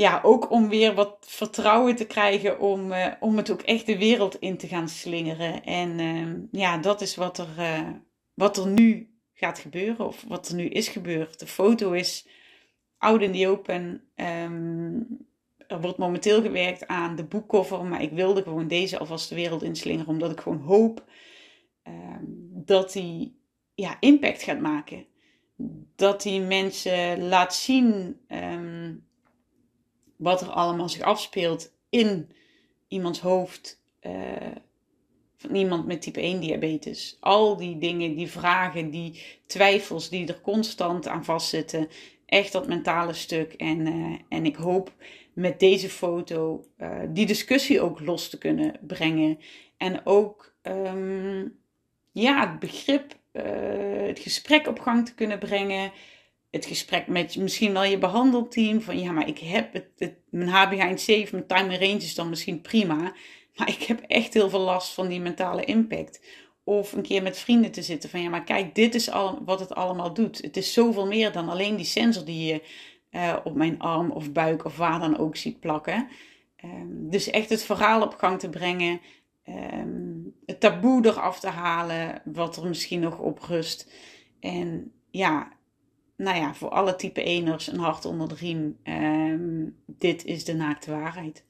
ja, 0.00 0.20
ook 0.22 0.50
om 0.50 0.68
weer 0.68 0.94
wat 0.94 1.16
vertrouwen 1.20 1.96
te 1.96 2.06
krijgen 2.06 2.60
om, 2.60 2.92
uh, 2.92 3.06
om 3.20 3.36
het 3.36 3.50
ook 3.50 3.62
echt 3.62 3.86
de 3.86 3.98
wereld 3.98 4.34
in 4.38 4.56
te 4.56 4.66
gaan 4.66 4.88
slingeren. 4.88 5.64
En 5.64 5.98
uh, 5.98 6.60
ja, 6.60 6.78
dat 6.78 7.00
is 7.00 7.16
wat 7.16 7.38
er, 7.38 7.48
uh, 7.58 7.88
wat 8.34 8.56
er 8.56 8.66
nu 8.66 9.14
gaat 9.32 9.58
gebeuren, 9.58 10.06
of 10.06 10.24
wat 10.28 10.48
er 10.48 10.54
nu 10.54 10.68
is 10.68 10.88
gebeurd. 10.88 11.38
De 11.38 11.46
foto 11.46 11.92
is 11.92 12.28
out 12.98 13.20
in 13.20 13.32
the 13.32 13.48
open. 13.48 14.02
Um, 14.14 15.28
er 15.66 15.80
wordt 15.80 15.98
momenteel 15.98 16.42
gewerkt 16.42 16.86
aan 16.86 17.16
de 17.16 17.24
boekcover, 17.24 17.84
maar 17.84 18.02
ik 18.02 18.12
wilde 18.12 18.42
gewoon 18.42 18.68
deze 18.68 18.98
alvast 18.98 19.28
de 19.28 19.34
wereld 19.34 19.62
inslingeren, 19.62 20.08
omdat 20.08 20.30
ik 20.30 20.40
gewoon 20.40 20.60
hoop 20.60 21.04
um, 21.86 22.50
dat 22.64 22.92
die 22.92 23.40
ja, 23.74 23.96
impact 24.00 24.42
gaat 24.42 24.60
maken. 24.60 25.04
Dat 25.96 26.22
die 26.22 26.40
mensen 26.40 27.28
laat 27.28 27.54
zien. 27.54 28.16
Wat 30.20 30.40
er 30.40 30.48
allemaal 30.48 30.88
zich 30.88 31.02
afspeelt 31.02 31.72
in 31.88 32.32
iemands 32.88 33.20
hoofd 33.20 33.82
uh, 34.02 34.12
van 35.36 35.54
iemand 35.54 35.86
met 35.86 36.02
type 36.02 36.20
1 36.20 36.40
diabetes. 36.40 37.16
Al 37.20 37.56
die 37.56 37.78
dingen, 37.78 38.14
die 38.14 38.30
vragen, 38.30 38.90
die 38.90 39.22
twijfels 39.46 40.08
die 40.08 40.26
er 40.26 40.40
constant 40.40 41.06
aan 41.08 41.24
vastzitten. 41.24 41.88
Echt 42.26 42.52
dat 42.52 42.66
mentale 42.66 43.12
stuk. 43.12 43.52
En, 43.52 43.86
uh, 43.86 44.18
en 44.28 44.44
ik 44.44 44.56
hoop 44.56 44.92
met 45.32 45.60
deze 45.60 45.88
foto 45.88 46.64
uh, 46.78 46.98
die 47.08 47.26
discussie 47.26 47.80
ook 47.80 48.00
los 48.00 48.28
te 48.28 48.38
kunnen 48.38 48.78
brengen. 48.80 49.38
En 49.76 50.06
ook 50.06 50.54
um, 50.62 51.58
ja, 52.10 52.50
het 52.50 52.58
begrip, 52.58 53.18
het 53.32 54.18
gesprek 54.18 54.66
op 54.66 54.78
gang 54.78 55.06
te 55.06 55.14
kunnen 55.14 55.38
brengen 55.38 55.92
het 56.50 56.66
gesprek 56.66 57.06
met 57.06 57.36
misschien 57.36 57.72
wel 57.72 57.84
je 57.84 57.98
behandelteam. 57.98 58.80
Van 58.80 58.98
ja, 58.98 59.12
maar 59.12 59.28
ik 59.28 59.38
heb 59.38 59.72
het, 59.72 60.14
mijn 60.30 60.48
HbA1c, 60.48 61.30
mijn 61.30 61.46
time 61.46 61.78
range 61.78 61.96
is 61.96 62.14
dan 62.14 62.28
misschien 62.28 62.60
prima. 62.60 63.12
Maar 63.56 63.68
ik 63.68 63.82
heb 63.82 64.00
echt 64.00 64.34
heel 64.34 64.50
veel 64.50 64.60
last 64.60 64.94
van 64.94 65.08
die 65.08 65.20
mentale 65.20 65.64
impact. 65.64 66.24
Of 66.64 66.92
een 66.92 67.02
keer 67.02 67.22
met 67.22 67.38
vrienden 67.38 67.70
te 67.70 67.82
zitten 67.82 68.10
van 68.10 68.22
ja, 68.22 68.28
maar 68.28 68.44
kijk, 68.44 68.74
dit 68.74 68.94
is 68.94 69.10
al, 69.10 69.38
wat 69.44 69.60
het 69.60 69.74
allemaal 69.74 70.14
doet. 70.14 70.42
Het 70.42 70.56
is 70.56 70.72
zoveel 70.72 71.06
meer 71.06 71.32
dan 71.32 71.48
alleen 71.48 71.76
die 71.76 71.84
sensor 71.84 72.24
die 72.24 72.46
je 72.46 72.62
uh, 73.10 73.36
op 73.44 73.54
mijn 73.54 73.78
arm 73.78 74.10
of 74.10 74.32
buik 74.32 74.64
of 74.64 74.76
waar 74.76 75.00
dan 75.00 75.18
ook 75.18 75.36
ziet 75.36 75.60
plakken. 75.60 76.08
Um, 76.64 77.10
dus 77.10 77.30
echt 77.30 77.50
het 77.50 77.62
verhaal 77.62 78.02
op 78.02 78.14
gang 78.14 78.38
te 78.38 78.48
brengen. 78.48 79.00
Um, 79.48 80.34
het 80.46 80.60
taboe 80.60 81.06
eraf 81.06 81.40
te 81.40 81.48
halen, 81.48 82.22
wat 82.24 82.56
er 82.56 82.68
misschien 82.68 83.00
nog 83.00 83.18
op 83.18 83.38
rust. 83.38 83.92
En 84.40 84.92
ja, 85.10 85.52
nou 86.20 86.36
ja, 86.36 86.54
voor 86.54 86.68
alle 86.68 86.96
type 86.96 87.22
eners 87.22 87.66
een 87.66 87.78
hart 87.78 88.04
onder 88.04 88.28
de 88.28 88.34
riem. 88.34 88.78
Ehm, 88.82 89.66
dit 89.86 90.24
is 90.24 90.44
de 90.44 90.54
naakte 90.54 90.90
waarheid. 90.90 91.44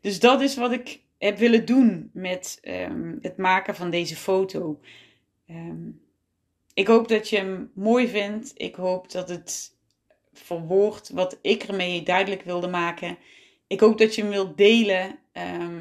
Dus 0.00 0.20
dat 0.20 0.40
is 0.40 0.56
wat 0.56 0.72
ik 0.72 1.00
heb 1.18 1.38
willen 1.38 1.64
doen 1.64 2.10
met 2.12 2.58
ehm, 2.62 3.14
het 3.20 3.36
maken 3.36 3.74
van 3.74 3.90
deze 3.90 4.16
foto. 4.16 4.80
Ehm, 5.46 5.88
ik 6.74 6.86
hoop 6.86 7.08
dat 7.08 7.28
je 7.28 7.36
hem 7.36 7.70
mooi 7.74 8.08
vindt. 8.08 8.52
Ik 8.54 8.74
hoop 8.74 9.10
dat 9.10 9.28
het 9.28 9.76
verwoordt 10.32 11.10
wat 11.10 11.38
ik 11.42 11.62
ermee 11.62 12.02
duidelijk 12.02 12.42
wilde 12.42 12.68
maken. 12.68 13.18
Ik 13.66 13.80
hoop 13.80 13.98
dat 13.98 14.14
je 14.14 14.22
hem 14.22 14.30
wilt 14.30 14.56
delen, 14.56 15.18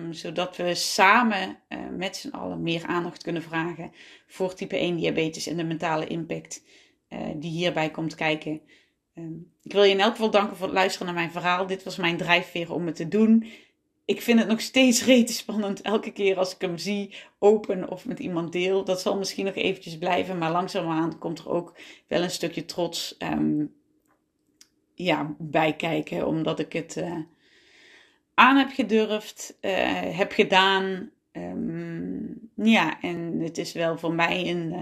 zodat 0.10 0.58
we 0.58 0.76
samen 0.76 1.58
uh, 1.70 1.80
met 1.98 2.16
z'n 2.16 2.30
allen 2.30 2.62
meer 2.62 2.86
aandacht 2.86 3.24
kunnen 3.24 3.42
vragen 3.42 3.92
voor 4.28 4.54
type 4.54 4.78
1 4.78 4.96
diabetes 4.96 5.48
en 5.48 5.58
de 5.58 5.64
mentale 5.64 6.08
impact 6.08 6.64
uh, 7.10 7.20
die 7.36 7.52
hierbij 7.52 7.90
komt 7.90 8.16
kijken. 8.16 8.62
Um, 9.16 9.52
ik 9.64 9.72
wil 9.72 9.84
je 9.84 9.92
in 9.92 10.00
elk 10.00 10.12
geval 10.12 10.30
danken 10.30 10.58
voor 10.58 10.66
het 10.66 10.76
luisteren 10.76 11.08
naar 11.08 11.16
mijn 11.16 11.32
verhaal. 11.32 11.68
Dit 11.68 11.84
was 11.84 11.98
mijn 11.98 12.18
drijfveer 12.18 12.74
om 12.74 12.86
het 12.86 12.96
te 12.96 13.08
doen. 13.08 13.46
Ik 14.06 14.22
vind 14.22 14.40
het 14.40 14.48
nog 14.48 14.62
steeds 14.62 15.06
rete 15.06 15.34
spannend 15.34 15.82
elke 15.82 16.12
keer 16.12 16.38
als 16.38 16.54
ik 16.54 16.62
hem 16.62 16.78
zie, 16.78 17.16
open 17.40 17.90
of 17.90 18.06
met 18.06 18.20
iemand 18.20 18.52
deel. 18.52 18.84
Dat 18.84 19.02
zal 19.02 19.18
misschien 19.18 19.46
nog 19.46 19.56
eventjes 19.56 19.98
blijven, 19.98 20.38
maar 20.38 20.52
langzaamaan 20.52 21.18
komt 21.18 21.40
er 21.40 21.50
ook 21.50 21.78
wel 22.08 22.22
een 22.24 22.32
stukje 22.32 22.66
trots 22.66 23.16
um, 23.20 23.74
ja, 24.94 25.36
bij 25.38 25.76
kijken. 25.76 26.28
Omdat 26.28 26.60
ik 26.60 26.74
het 26.74 26.98
uh, 26.98 27.18
aan 28.34 28.58
heb 28.58 28.70
gedurfd, 28.72 29.58
uh, 29.62 29.72
heb 30.18 30.32
gedaan. 30.32 31.12
Um, 31.32 32.52
ja, 32.56 33.02
en 33.02 33.40
het 33.40 33.58
is 33.58 33.74
wel 33.74 33.98
voor 33.98 34.14
mij 34.14 34.50
een, 34.50 34.76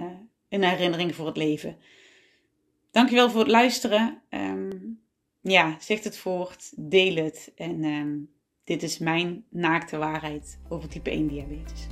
een 0.50 0.64
herinnering 0.64 1.16
voor 1.16 1.26
het 1.26 1.38
leven. 1.38 1.78
Dankjewel 2.98 3.30
voor 3.30 3.40
het 3.40 3.50
luisteren. 3.50 4.22
Um, 4.30 5.02
ja, 5.42 5.76
zeg 5.80 6.04
het 6.04 6.18
voort, 6.18 6.72
deel 6.76 7.16
het. 7.16 7.52
En 7.56 7.84
um, 7.84 8.30
dit 8.64 8.84
is 8.84 8.98
mijn 8.98 9.46
naakte 9.50 9.98
waarheid 9.98 10.60
over 10.70 10.90
type 10.90 11.10
1 11.10 11.28
diabetes. 11.28 11.88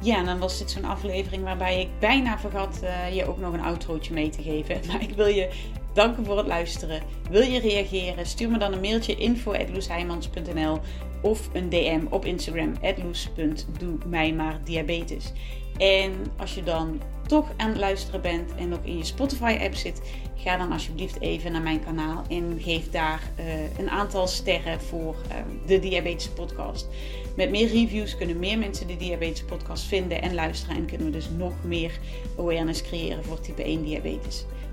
Ja, 0.00 0.16
en 0.16 0.24
dan 0.24 0.38
was 0.38 0.58
dit 0.58 0.70
zo'n 0.70 0.84
aflevering 0.84 1.42
waarbij 1.42 1.80
ik 1.80 1.88
bijna 1.98 2.38
vergat 2.38 2.80
uh, 2.82 3.14
je 3.14 3.26
ook 3.26 3.38
nog 3.38 3.52
een 3.52 3.60
outrootje 3.60 4.14
mee 4.14 4.30
te 4.30 4.42
geven. 4.42 4.80
Maar 4.88 5.02
ik 5.02 5.14
wil 5.14 5.26
je 5.26 5.70
danken 5.94 6.24
voor 6.24 6.36
het 6.36 6.46
luisteren. 6.46 7.02
Wil 7.30 7.42
je 7.42 7.60
reageren? 7.60 8.26
Stuur 8.26 8.50
me 8.50 8.58
dan 8.58 8.72
een 8.72 8.80
mailtje 8.80 9.16
info.loesheimans.nl 9.16 10.80
of 11.22 11.48
een 11.52 11.68
DM 11.68 12.00
op 12.10 12.24
Instagram 12.24 12.74
diabetes. 14.64 15.32
En 15.78 16.12
als 16.36 16.54
je 16.54 16.62
dan 16.62 17.00
toch 17.26 17.50
aan 17.56 17.68
het 17.68 17.78
luisteren 17.78 18.20
bent 18.20 18.54
en 18.54 18.74
ook 18.74 18.84
in 18.84 18.98
je 18.98 19.04
Spotify-app 19.04 19.74
zit, 19.74 20.02
ga 20.36 20.56
dan 20.56 20.72
alsjeblieft 20.72 21.20
even 21.20 21.52
naar 21.52 21.62
mijn 21.62 21.84
kanaal 21.84 22.24
en 22.28 22.58
geef 22.60 22.90
daar 22.90 23.22
uh, 23.38 23.78
een 23.78 23.90
aantal 23.90 24.26
sterren 24.26 24.80
voor 24.80 25.14
uh, 25.28 25.36
de 25.66 25.78
Diabetes 25.78 26.28
Podcast. 26.28 26.88
Met 27.36 27.50
meer 27.50 27.68
reviews 27.68 28.16
kunnen 28.16 28.38
meer 28.38 28.58
mensen 28.58 28.86
de 28.86 28.96
Diabetes 28.96 29.42
Podcast 29.44 29.84
vinden 29.84 30.22
en 30.22 30.34
luisteren 30.34 30.76
en 30.76 30.86
kunnen 30.86 31.06
we 31.06 31.12
dus 31.12 31.28
nog 31.36 31.52
meer 31.64 31.98
awareness 32.38 32.82
creëren 32.82 33.24
voor 33.24 33.40
type 33.40 33.62
1 33.62 33.82
diabetes. 33.82 34.44